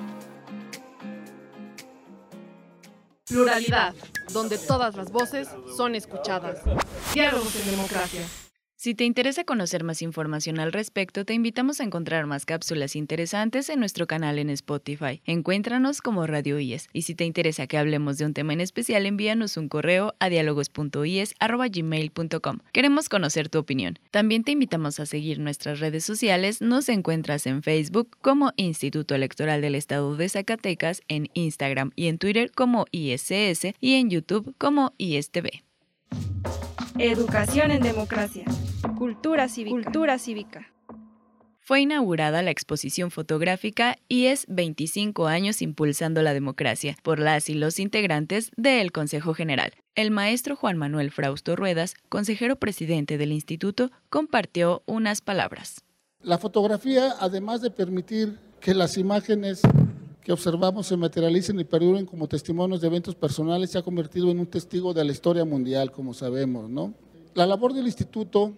Pluralidad, 3.27 3.93
donde 4.33 4.57
todas 4.57 4.95
las 4.95 5.11
voces 5.11 5.49
son 5.77 5.93
escuchadas. 5.93 6.61
Diálogos 7.13 7.55
en 7.57 7.69
democracia. 7.69 8.21
Si 8.81 8.95
te 8.95 9.05
interesa 9.05 9.43
conocer 9.43 9.83
más 9.83 10.01
información 10.01 10.59
al 10.59 10.73
respecto, 10.73 11.23
te 11.23 11.35
invitamos 11.35 11.79
a 11.79 11.83
encontrar 11.83 12.25
más 12.25 12.47
cápsulas 12.47 12.95
interesantes 12.95 13.69
en 13.69 13.79
nuestro 13.79 14.07
canal 14.07 14.39
en 14.39 14.49
Spotify. 14.49 15.21
Encuéntranos 15.27 16.01
como 16.01 16.25
Radio 16.25 16.57
IES. 16.57 16.89
Y 16.91 17.03
si 17.03 17.13
te 17.13 17.25
interesa 17.25 17.67
que 17.67 17.77
hablemos 17.77 18.17
de 18.17 18.25
un 18.25 18.33
tema 18.33 18.53
en 18.53 18.61
especial, 18.61 19.05
envíanos 19.05 19.55
un 19.55 19.69
correo 19.69 20.15
a 20.17 20.29
dialogos.ies.gmail.com. 20.29 22.57
Queremos 22.73 23.07
conocer 23.07 23.49
tu 23.49 23.59
opinión. 23.59 23.99
También 24.09 24.43
te 24.43 24.53
invitamos 24.53 24.99
a 24.99 25.05
seguir 25.05 25.37
nuestras 25.37 25.79
redes 25.79 26.03
sociales. 26.03 26.59
Nos 26.59 26.89
encuentras 26.89 27.45
en 27.45 27.61
Facebook 27.61 28.17
como 28.19 28.51
Instituto 28.55 29.13
Electoral 29.13 29.61
del 29.61 29.75
Estado 29.75 30.15
de 30.15 30.27
Zacatecas, 30.27 31.03
en 31.07 31.29
Instagram 31.35 31.91
y 31.95 32.07
en 32.07 32.17
Twitter 32.17 32.51
como 32.51 32.87
ISS 32.89 33.75
y 33.79 33.93
en 33.93 34.09
YouTube 34.09 34.55
como 34.57 34.95
ISTV. 34.97 35.61
Educación 36.97 37.69
en 37.69 37.83
democracia. 37.83 38.45
Cultura 38.81 39.47
cívica. 39.47 39.75
Cultura 39.75 40.17
cívica. 40.17 40.67
Fue 41.59 41.81
inaugurada 41.81 42.41
la 42.41 42.49
exposición 42.49 43.11
fotográfica 43.11 43.97
y 44.09 44.25
es 44.25 44.45
25 44.49 45.27
años 45.27 45.61
impulsando 45.61 46.21
la 46.23 46.33
democracia 46.33 46.97
por 47.03 47.19
las 47.19 47.49
y 47.49 47.53
los 47.53 47.79
integrantes 47.79 48.51
del 48.57 48.91
Consejo 48.91 49.35
General. 49.35 49.71
El 49.93 50.09
maestro 50.09 50.55
Juan 50.55 50.77
Manuel 50.77 51.11
Frausto 51.11 51.55
Ruedas, 51.55 51.93
consejero 52.09 52.55
presidente 52.55 53.17
del 53.17 53.31
instituto, 53.31 53.91
compartió 54.09 54.81
unas 54.87 55.21
palabras. 55.21 55.83
La 56.23 56.39
fotografía, 56.39 57.15
además 57.19 57.61
de 57.61 57.69
permitir 57.69 58.37
que 58.59 58.73
las 58.73 58.97
imágenes 58.97 59.61
que 60.23 60.31
observamos 60.31 60.87
se 60.87 60.97
materialicen 60.97 61.59
y 61.59 61.63
perduren 61.63 62.05
como 62.05 62.27
testimonios 62.27 62.81
de 62.81 62.87
eventos 62.87 63.15
personales, 63.15 63.71
se 63.71 63.77
ha 63.77 63.83
convertido 63.83 64.31
en 64.31 64.39
un 64.39 64.47
testigo 64.47 64.93
de 64.93 65.05
la 65.05 65.11
historia 65.11 65.45
mundial, 65.45 65.91
como 65.91 66.13
sabemos, 66.13 66.69
¿no? 66.69 66.93
La 67.33 67.45
labor 67.45 67.73
del 67.73 67.85
instituto 67.85 68.53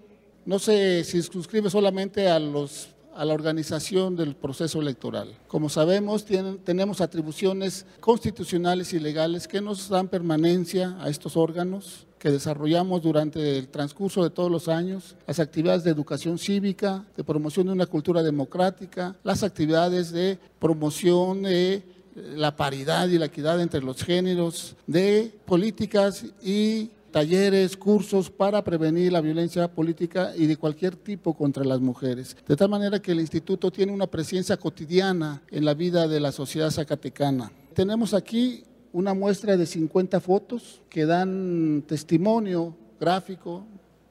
no 0.45 0.59
se 0.59 1.03
circunscribe 1.03 1.69
solamente 1.69 2.29
a, 2.29 2.39
los, 2.39 2.89
a 3.15 3.25
la 3.25 3.33
organización 3.33 4.15
del 4.15 4.35
proceso 4.35 4.81
electoral. 4.81 5.35
Como 5.47 5.69
sabemos, 5.69 6.25
tenemos 6.63 7.01
atribuciones 7.01 7.85
constitucionales 7.99 8.93
y 8.93 8.99
legales 8.99 9.47
que 9.47 9.61
nos 9.61 9.89
dan 9.89 10.07
permanencia 10.07 10.97
a 10.99 11.09
estos 11.09 11.37
órganos 11.37 12.05
que 12.23 12.31
desarrollamos 12.31 13.01
durante 13.01 13.57
el 13.57 13.67
transcurso 13.67 14.23
de 14.23 14.29
todos 14.29 14.49
los 14.49 14.69
años, 14.69 15.17
las 15.27 15.39
actividades 15.41 15.83
de 15.83 15.91
educación 15.91 16.39
cívica, 16.39 17.03
de 17.17 17.23
promoción 17.25 17.67
de 17.67 17.73
una 17.73 17.85
cultura 17.85 18.23
democrática, 18.23 19.17
las 19.25 19.43
actividades 19.43 20.13
de 20.13 20.39
promoción 20.57 21.43
de 21.43 21.83
la 22.15 22.55
paridad 22.55 23.09
y 23.09 23.17
la 23.17 23.25
equidad 23.25 23.59
entre 23.61 23.81
los 23.81 24.01
géneros, 24.03 24.77
de 24.87 25.33
políticas 25.45 26.25
y 26.41 26.91
talleres, 27.13 27.77
cursos 27.77 28.31
para 28.31 28.63
prevenir 28.63 29.13
la 29.13 29.21
violencia 29.21 29.71
política 29.71 30.33
y 30.35 30.47
de 30.47 30.57
cualquier 30.57 30.95
tipo 30.95 31.35
contra 31.35 31.63
las 31.63 31.79
mujeres. 31.79 32.35
De 32.47 32.55
tal 32.55 32.69
manera 32.69 32.99
que 32.99 33.11
el 33.11 33.19
instituto 33.19 33.71
tiene 33.71 33.91
una 33.93 34.07
presencia 34.07 34.57
cotidiana 34.57 35.43
en 35.51 35.63
la 35.63 35.75
vida 35.75 36.07
de 36.07 36.19
la 36.19 36.31
sociedad 36.31 36.71
zacatecana. 36.71 37.51
Tenemos 37.75 38.15
aquí 38.15 38.63
una 38.91 39.13
muestra 39.13 39.55
de 39.55 39.65
50 39.65 40.19
fotos 40.19 40.81
que 40.89 41.05
dan 41.05 41.83
testimonio 41.87 42.75
gráfico, 42.99 43.63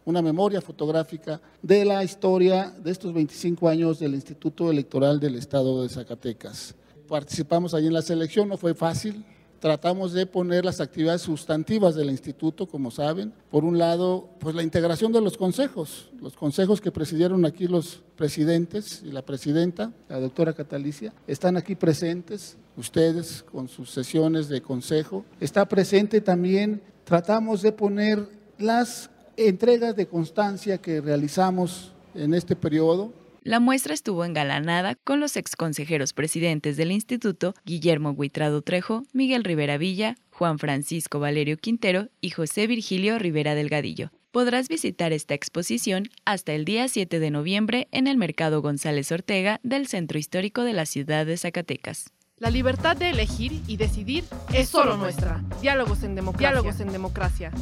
una 0.05 0.23
memoria 0.23 0.61
fotográfica 0.61 1.41
de 1.61 1.85
la 1.85 2.05
historia 2.05 2.73
de 2.83 2.93
estos 2.93 3.13
25 3.13 3.69
años 3.69 3.99
del 3.99 4.15
Instituto 4.15 4.71
Electoral 4.71 5.19
del 5.19 5.35
Estado 5.35 5.83
de 5.83 5.89
Zacatecas. 5.89 6.77
Participamos 7.09 7.75
allí 7.75 7.89
en 7.89 7.95
la 7.95 8.03
selección, 8.03 8.49
no 8.49 8.57
fue 8.57 8.75
fácil, 8.75 9.25
tratamos 9.63 10.13
de 10.13 10.27
poner 10.27 10.65
las 10.65 10.81
actividades 10.81 11.23
sustantivas 11.23 11.95
del 11.95 12.11
instituto, 12.11 12.67
como 12.67 12.91
saben. 12.91 13.33
Por 13.49 13.65
un 13.65 13.79
lado, 13.79 14.29
pues 14.41 14.57
la 14.57 14.65
integración 14.65 15.13
de 15.13 15.21
los 15.21 15.37
consejos, 15.37 16.11
los 16.21 16.35
consejos 16.35 16.81
que 16.81 16.91
presidieron 16.91 17.47
aquí 17.47 17.69
los 17.69 18.03
presidentes 18.17 19.05
y 19.05 19.13
la 19.13 19.23
presidenta, 19.23 19.93
la 20.09 20.19
doctora 20.19 20.53
Catalicia, 20.53 21.15
están 21.29 21.57
aquí 21.57 21.77
presentes, 21.77 22.57
ustedes 22.77 23.45
con 23.45 23.69
sus 23.69 23.91
sesiones 23.91 24.49
de 24.49 24.63
consejo. 24.63 25.25
Está 25.39 25.69
presente 25.69 26.21
también, 26.21 26.83
tratamos 27.05 27.63
de 27.63 27.71
poner 27.71 28.27
las 28.59 29.11
entregas 29.37 29.95
de 29.95 30.09
constancia 30.09 30.79
que 30.79 31.01
realizamos 31.01 31.93
en 32.17 32.35
este 32.35 32.57
periodo, 32.57 33.13
la 33.45 33.59
muestra 33.59 33.93
estuvo 33.93 34.25
engalanada 34.25 34.95
con 34.95 35.19
los 35.19 35.37
exconsejeros 35.37 36.13
presidentes 36.13 36.77
del 36.77 36.93
instituto, 36.93 37.55
Guillermo 37.65 38.11
Huitrado 38.11 38.63
Trejo, 38.63 39.05
Miguel 39.13 39.43
Rivera 39.43 39.79
Villa, 39.79 40.17
Juan 40.31 40.59
Francisco 40.59 41.19
Valerio 41.19 41.57
Quintero 41.57 42.09
y 42.21 42.31
José 42.31 42.67
Virgilio 42.67 43.19
Rivera 43.19 43.55
Delgadillo. 43.55 44.11
Podrás 44.31 44.69
visitar 44.69 45.13
esta 45.13 45.35
exposición 45.35 46.09
hasta 46.25 46.53
el 46.53 46.65
día 46.65 46.89
7 46.89 47.19
de 47.19 47.31
noviembre 47.31 47.89
en 47.91 48.07
el 48.07 48.17
Mercado 48.17 48.63
González 48.63 49.11
Ortega 49.13 49.61
del 49.63 49.89
Centro 49.89 50.19
Histórico 50.19 50.63
de 50.63 50.73
la 50.73 50.87
ciudad 50.87 51.27
de 51.27 51.37
Zacatecas. 51.37 52.13
La 52.39 52.51
libertad 52.51 52.97
de 52.97 53.11
elegir 53.11 53.61
y 53.67 53.77
decidir 53.77 54.25
es 54.55 54.69
solo 54.69 54.97
nuestra. 54.97 55.43
Diálogos 55.61 56.03
en 56.03 56.15
democracia. 56.15 56.49
Diálogos 56.49 56.81
en 56.81 56.93
democracia. 56.93 57.53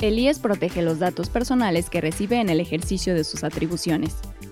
El 0.00 0.18
IES 0.18 0.38
protege 0.38 0.82
los 0.82 0.98
datos 0.98 1.28
personales 1.28 1.90
que 1.90 2.00
recibe 2.00 2.40
en 2.40 2.48
el 2.48 2.60
ejercicio 2.60 3.14
de 3.14 3.24
sus 3.24 3.44
atribuciones. 3.44 4.16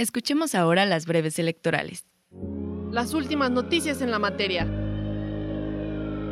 Escuchemos 0.00 0.54
ahora 0.54 0.86
las 0.86 1.04
breves 1.04 1.38
electorales. 1.38 2.06
Las 2.90 3.12
últimas 3.12 3.50
noticias 3.50 4.00
en 4.00 4.10
la 4.10 4.18
materia. 4.18 4.64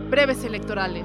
Breves 0.08 0.42
electorales. 0.44 1.04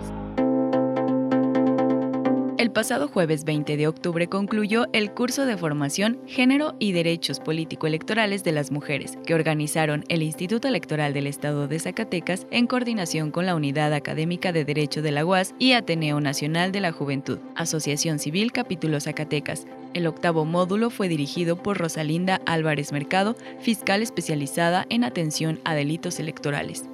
El 2.58 2.72
pasado 2.72 3.10
jueves 3.10 3.44
20 3.44 3.76
de 3.76 3.88
octubre 3.88 4.30
concluyó 4.30 4.86
el 4.94 5.12
curso 5.12 5.46
de 5.46 5.58
formación 5.58 6.22
Género 6.26 6.78
y 6.80 6.94
Derechos 6.94 7.42
Político-Electorales 7.42 8.46
de 8.46 8.54
las 8.54 8.72
Mujeres, 8.72 9.18
que 9.26 9.36
organizaron 9.36 10.06
el 10.08 10.24
Instituto 10.24 10.70
Electoral 10.70 11.12
del 11.12 11.28
Estado 11.28 11.68
de 11.68 11.80
Zacatecas 11.80 12.48
en 12.50 12.68
coordinación 12.68 13.32
con 13.32 13.46
la 13.46 13.56
Unidad 13.56 13.92
Académica 13.92 14.54
de 14.54 14.64
Derecho 14.64 15.02
de 15.02 15.12
la 15.12 15.26
UAS 15.26 15.54
y 15.60 15.74
Ateneo 15.74 16.22
Nacional 16.22 16.72
de 16.72 16.80
la 16.80 16.94
Juventud, 16.94 17.40
Asociación 17.58 18.20
Civil 18.20 18.54
Capítulo 18.54 19.02
Zacatecas. 19.02 19.68
El 19.94 20.08
octavo 20.08 20.44
módulo 20.46 20.90
fue 20.90 21.08
dirigido 21.08 21.56
por 21.56 21.78
Rosalinda 21.78 22.42
Álvarez 22.46 22.92
Mercado, 22.92 23.36
fiscal 23.60 24.02
especializada 24.02 24.86
en 24.90 25.04
atención 25.04 25.60
a 25.64 25.76
delitos 25.76 26.20
electorales. 26.20 26.86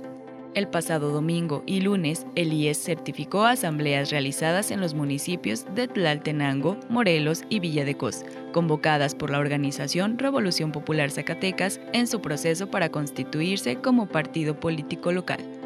El 0.55 0.67
pasado 0.67 1.12
domingo 1.12 1.63
y 1.65 1.81
lunes, 1.81 2.25
el 2.35 2.51
IES 2.51 2.79
certificó 2.79 3.45
asambleas 3.45 4.09
realizadas 4.09 4.71
en 4.71 4.81
los 4.81 4.95
municipios 4.95 5.65
de 5.75 5.88
Tlaltenango, 5.88 6.77
Morelos 6.89 7.43
y 7.49 7.59
Villa 7.59 7.85
de 7.85 7.95
Cos, 7.95 8.25
convocadas 8.51 9.13
por 9.13 9.29
la 9.29 9.39
organización 9.39 10.17
Revolución 10.17 10.71
Popular 10.71 11.12
Zacatecas 11.12 11.79
en 11.93 12.07
su 12.07 12.19
proceso 12.19 12.67
para 12.67 12.89
constituirse 12.89 13.75
como 13.75 14.07
partido 14.07 14.59
político 14.59 15.12
local. 15.12 15.59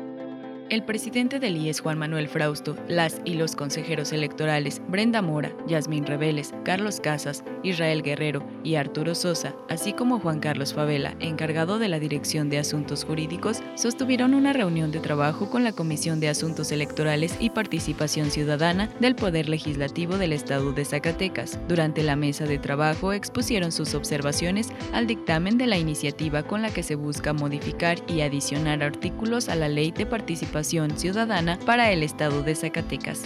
El 0.73 0.81
presidente 0.81 1.39
del 1.39 1.55
IES 1.55 1.81
Juan 1.81 1.99
Manuel 1.99 2.27
Frausto, 2.27 2.75
las 2.87 3.21
y 3.25 3.35
los 3.35 3.55
consejeros 3.55 4.11
electorales 4.11 4.81
Brenda 4.87 5.21
Mora, 5.21 5.55
Yasmín 5.67 6.07
Reveles, 6.07 6.51
Carlos 6.65 6.99
Casas, 6.99 7.43
Israel 7.61 8.01
Guerrero 8.01 8.43
y 8.63 8.73
Arturo 8.73 9.13
Sosa, 9.13 9.53
así 9.69 9.93
como 9.93 10.19
Juan 10.19 10.39
Carlos 10.39 10.73
Favela, 10.73 11.15
encargado 11.19 11.77
de 11.77 11.89
la 11.89 11.99
Dirección 11.99 12.49
de 12.49 12.57
Asuntos 12.57 13.05
Jurídicos, 13.05 13.61
sostuvieron 13.75 14.33
una 14.33 14.51
reunión 14.51 14.91
de 14.91 14.99
trabajo 14.99 15.47
con 15.47 15.63
la 15.63 15.73
Comisión 15.73 16.19
de 16.19 16.29
Asuntos 16.29 16.71
Electorales 16.71 17.35
y 17.39 17.51
Participación 17.51 18.31
Ciudadana 18.31 18.89
del 18.99 19.13
Poder 19.13 19.49
Legislativo 19.49 20.17
del 20.17 20.33
Estado 20.33 20.73
de 20.73 20.85
Zacatecas. 20.85 21.59
Durante 21.67 22.01
la 22.01 22.15
mesa 22.15 22.45
de 22.45 22.57
trabajo 22.57 23.13
expusieron 23.13 23.71
sus 23.71 23.93
observaciones 23.93 24.69
al 24.91 25.05
dictamen 25.05 25.59
de 25.59 25.67
la 25.67 25.77
iniciativa 25.77 26.41
con 26.41 26.63
la 26.63 26.73
que 26.73 26.81
se 26.81 26.95
busca 26.95 27.31
modificar 27.31 27.99
y 28.07 28.21
adicionar 28.21 28.81
artículos 28.81 29.49
a 29.49 29.55
la 29.55 29.69
Ley 29.69 29.91
de 29.91 30.07
Participación 30.07 30.62
Ciudadana 30.63 31.59
para 31.65 31.91
el 31.91 32.03
Estado 32.03 32.41
de 32.41 32.55
Zacatecas. 32.55 33.23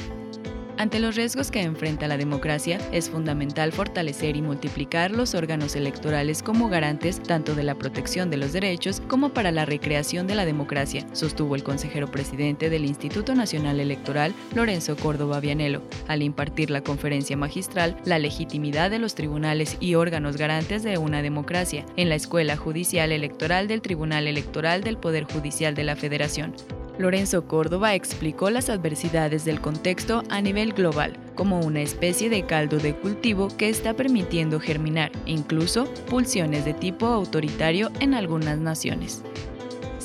Ante 0.79 0.99
los 0.99 1.15
riesgos 1.15 1.49
que 1.49 1.63
enfrenta 1.63 2.07
la 2.07 2.17
democracia, 2.17 2.79
es 2.91 3.09
fundamental 3.09 3.71
fortalecer 3.71 4.35
y 4.35 4.43
multiplicar 4.43 5.09
los 5.09 5.33
órganos 5.33 5.75
electorales 5.75 6.43
como 6.43 6.69
garantes 6.69 7.19
tanto 7.19 7.55
de 7.55 7.63
la 7.63 7.73
protección 7.73 8.29
de 8.29 8.37
los 8.37 8.53
derechos 8.53 9.01
como 9.07 9.29
para 9.29 9.51
la 9.51 9.65
recreación 9.65 10.27
de 10.27 10.35
la 10.35 10.45
democracia, 10.45 11.03
sostuvo 11.13 11.55
el 11.55 11.63
consejero 11.63 12.11
presidente 12.11 12.69
del 12.69 12.85
Instituto 12.85 13.33
Nacional 13.33 13.79
Electoral, 13.79 14.35
Lorenzo 14.53 14.95
Córdoba 14.95 15.39
Vianelo, 15.39 15.81
al 16.07 16.21
impartir 16.21 16.69
la 16.69 16.83
conferencia 16.83 17.35
magistral 17.35 17.97
La 18.05 18.19
legitimidad 18.19 18.91
de 18.91 18.99
los 18.99 19.15
tribunales 19.15 19.77
y 19.79 19.95
órganos 19.95 20.37
garantes 20.37 20.83
de 20.83 20.99
una 20.99 21.23
democracia 21.23 21.85
en 21.95 22.09
la 22.09 22.15
Escuela 22.15 22.55
Judicial 22.55 23.11
Electoral 23.11 23.67
del 23.67 23.81
Tribunal 23.81 24.27
Electoral 24.27 24.83
del 24.83 24.97
Poder 24.97 25.23
Judicial 25.23 25.73
de 25.73 25.85
la 25.85 25.95
Federación. 25.95 26.53
Lorenzo 26.97 27.45
Córdoba 27.45 27.93
explicó 27.93 28.49
las 28.49 28.69
adversidades 28.69 29.45
del 29.45 29.61
contexto 29.61 30.23
a 30.29 30.41
nivel 30.41 30.73
global, 30.73 31.13
como 31.35 31.59
una 31.59 31.81
especie 31.81 32.29
de 32.29 32.45
caldo 32.45 32.77
de 32.77 32.95
cultivo 32.95 33.49
que 33.55 33.69
está 33.69 33.93
permitiendo 33.93 34.59
germinar 34.59 35.11
incluso 35.25 35.85
pulsiones 36.09 36.65
de 36.65 36.73
tipo 36.73 37.05
autoritario 37.05 37.91
en 37.99 38.15
algunas 38.15 38.57
naciones. 38.57 39.21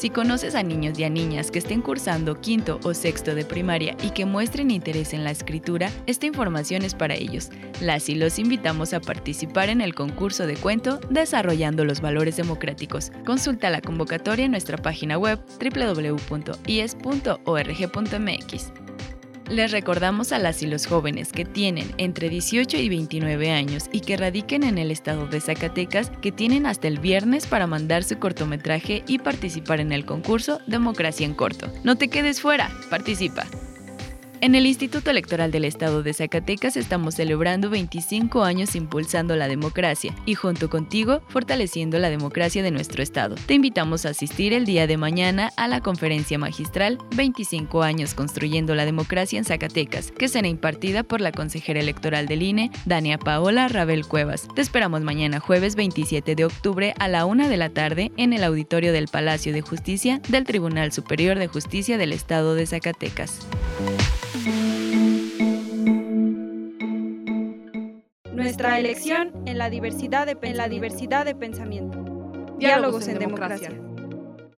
Si 0.02 0.10
conoces 0.10 0.56
a 0.56 0.64
niños 0.64 0.98
y 0.98 1.04
a 1.04 1.08
niñas 1.08 1.52
que 1.52 1.60
estén 1.60 1.80
cursando 1.80 2.40
quinto 2.40 2.80
o 2.82 2.92
sexto 2.92 3.36
de 3.36 3.44
primaria 3.44 3.96
y 4.02 4.10
que 4.10 4.26
muestren 4.26 4.72
interés 4.72 5.14
en 5.14 5.22
la 5.22 5.30
escritura, 5.30 5.92
esta 6.08 6.26
información 6.26 6.82
es 6.82 6.92
para 6.92 7.14
ellos. 7.14 7.50
Las 7.80 8.08
y 8.08 8.16
los 8.16 8.40
invitamos 8.40 8.94
a 8.94 9.00
participar 9.00 9.68
en 9.68 9.80
el 9.80 9.94
concurso 9.94 10.44
de 10.44 10.56
cuento 10.56 10.98
Desarrollando 11.08 11.84
los 11.84 12.00
Valores 12.00 12.36
Democráticos. 12.36 13.12
Consulta 13.24 13.70
la 13.70 13.80
convocatoria 13.80 14.46
en 14.46 14.50
nuestra 14.50 14.76
página 14.76 15.18
web 15.18 15.38
www.ies.org.mx. 15.60 16.02
Les 19.48 19.70
recordamos 19.70 20.32
a 20.32 20.38
las 20.38 20.62
y 20.62 20.66
los 20.66 20.86
jóvenes 20.86 21.32
que 21.32 21.44
tienen 21.44 21.92
entre 21.98 22.28
18 22.28 22.76
y 22.78 22.88
29 22.88 23.50
años 23.50 23.88
y 23.92 24.00
que 24.00 24.16
radiquen 24.16 24.62
en 24.62 24.78
el 24.78 24.90
estado 24.90 25.26
de 25.26 25.40
Zacatecas 25.40 26.10
que 26.22 26.32
tienen 26.32 26.66
hasta 26.66 26.88
el 26.88 26.98
viernes 26.98 27.46
para 27.46 27.66
mandar 27.66 28.04
su 28.04 28.18
cortometraje 28.18 29.04
y 29.06 29.18
participar 29.18 29.80
en 29.80 29.92
el 29.92 30.06
concurso 30.06 30.60
Democracia 30.66 31.26
en 31.26 31.34
Corto. 31.34 31.72
No 31.84 31.96
te 31.96 32.08
quedes 32.08 32.40
fuera, 32.40 32.70
participa. 32.88 33.46
En 34.42 34.56
el 34.56 34.66
Instituto 34.66 35.08
Electoral 35.12 35.52
del 35.52 35.64
Estado 35.64 36.02
de 36.02 36.12
Zacatecas 36.12 36.76
estamos 36.76 37.14
celebrando 37.14 37.70
25 37.70 38.42
años 38.42 38.74
impulsando 38.74 39.36
la 39.36 39.46
democracia 39.46 40.16
y 40.26 40.34
junto 40.34 40.68
contigo 40.68 41.22
fortaleciendo 41.28 42.00
la 42.00 42.10
democracia 42.10 42.60
de 42.64 42.72
nuestro 42.72 43.04
Estado. 43.04 43.36
Te 43.46 43.54
invitamos 43.54 44.04
a 44.04 44.08
asistir 44.08 44.52
el 44.52 44.66
día 44.66 44.88
de 44.88 44.96
mañana 44.96 45.52
a 45.56 45.68
la 45.68 45.80
conferencia 45.80 46.40
magistral 46.40 46.98
25 47.14 47.84
años 47.84 48.14
construyendo 48.14 48.74
la 48.74 48.84
democracia 48.84 49.38
en 49.38 49.44
Zacatecas, 49.44 50.10
que 50.10 50.26
será 50.26 50.48
impartida 50.48 51.04
por 51.04 51.20
la 51.20 51.30
consejera 51.30 51.78
electoral 51.78 52.26
del 52.26 52.42
INE, 52.42 52.72
Dania 52.84 53.18
Paola 53.18 53.68
Rabel 53.68 54.04
Cuevas. 54.04 54.48
Te 54.56 54.60
esperamos 54.60 55.02
mañana 55.02 55.38
jueves 55.38 55.76
27 55.76 56.34
de 56.34 56.44
octubre 56.46 56.94
a 56.98 57.06
la 57.06 57.26
1 57.26 57.48
de 57.48 57.56
la 57.56 57.70
tarde 57.70 58.10
en 58.16 58.32
el 58.32 58.42
auditorio 58.42 58.92
del 58.92 59.06
Palacio 59.06 59.52
de 59.52 59.60
Justicia 59.60 60.20
del 60.28 60.42
Tribunal 60.42 60.90
Superior 60.90 61.38
de 61.38 61.46
Justicia 61.46 61.96
del 61.96 62.12
Estado 62.12 62.56
de 62.56 62.66
Zacatecas. 62.66 63.46
Nuestra 68.32 68.78
elección 68.78 69.32
en 69.46 69.58
la 69.58 69.68
diversidad 69.68 70.26
de, 70.26 70.38
en 70.42 70.56
la 70.56 70.68
diversidad 70.68 71.24
de 71.24 71.34
pensamiento. 71.34 72.02
Diálogos 72.58 73.06
en 73.08 73.18
democracia. 73.18 73.70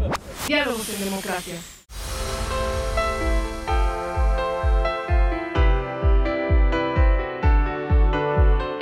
Diálogos 0.46 0.88
en 0.94 1.04
democracia. 1.04 1.56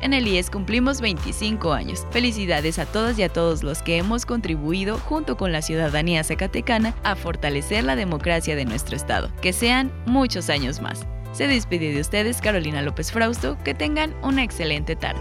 En 0.00 0.14
el 0.14 0.26
IES 0.26 0.48
cumplimos 0.48 1.02
25 1.02 1.74
años. 1.74 2.06
Felicidades 2.10 2.78
a 2.78 2.86
todas 2.86 3.18
y 3.18 3.22
a 3.22 3.28
todos 3.28 3.62
los 3.62 3.82
que 3.82 3.98
hemos 3.98 4.24
contribuido 4.24 4.98
junto 4.98 5.36
con 5.36 5.52
la 5.52 5.60
ciudadanía 5.60 6.24
zacatecana 6.24 6.94
a 7.02 7.16
fortalecer 7.16 7.84
la 7.84 7.96
democracia 7.96 8.56
de 8.56 8.64
nuestro 8.64 8.96
estado. 8.96 9.30
Que 9.42 9.52
sean 9.52 9.92
muchos 10.06 10.48
años 10.48 10.80
más. 10.80 11.06
Se 11.32 11.46
despide 11.48 11.92
de 11.92 12.00
ustedes 12.00 12.40
Carolina 12.40 12.80
López 12.80 13.12
Frausto. 13.12 13.58
Que 13.62 13.74
tengan 13.74 14.14
una 14.22 14.42
excelente 14.42 14.96
tarde. 14.96 15.20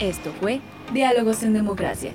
Esto 0.00 0.32
fue 0.40 0.60
Diálogos 0.92 1.42
en 1.42 1.52
Democracia. 1.52 2.14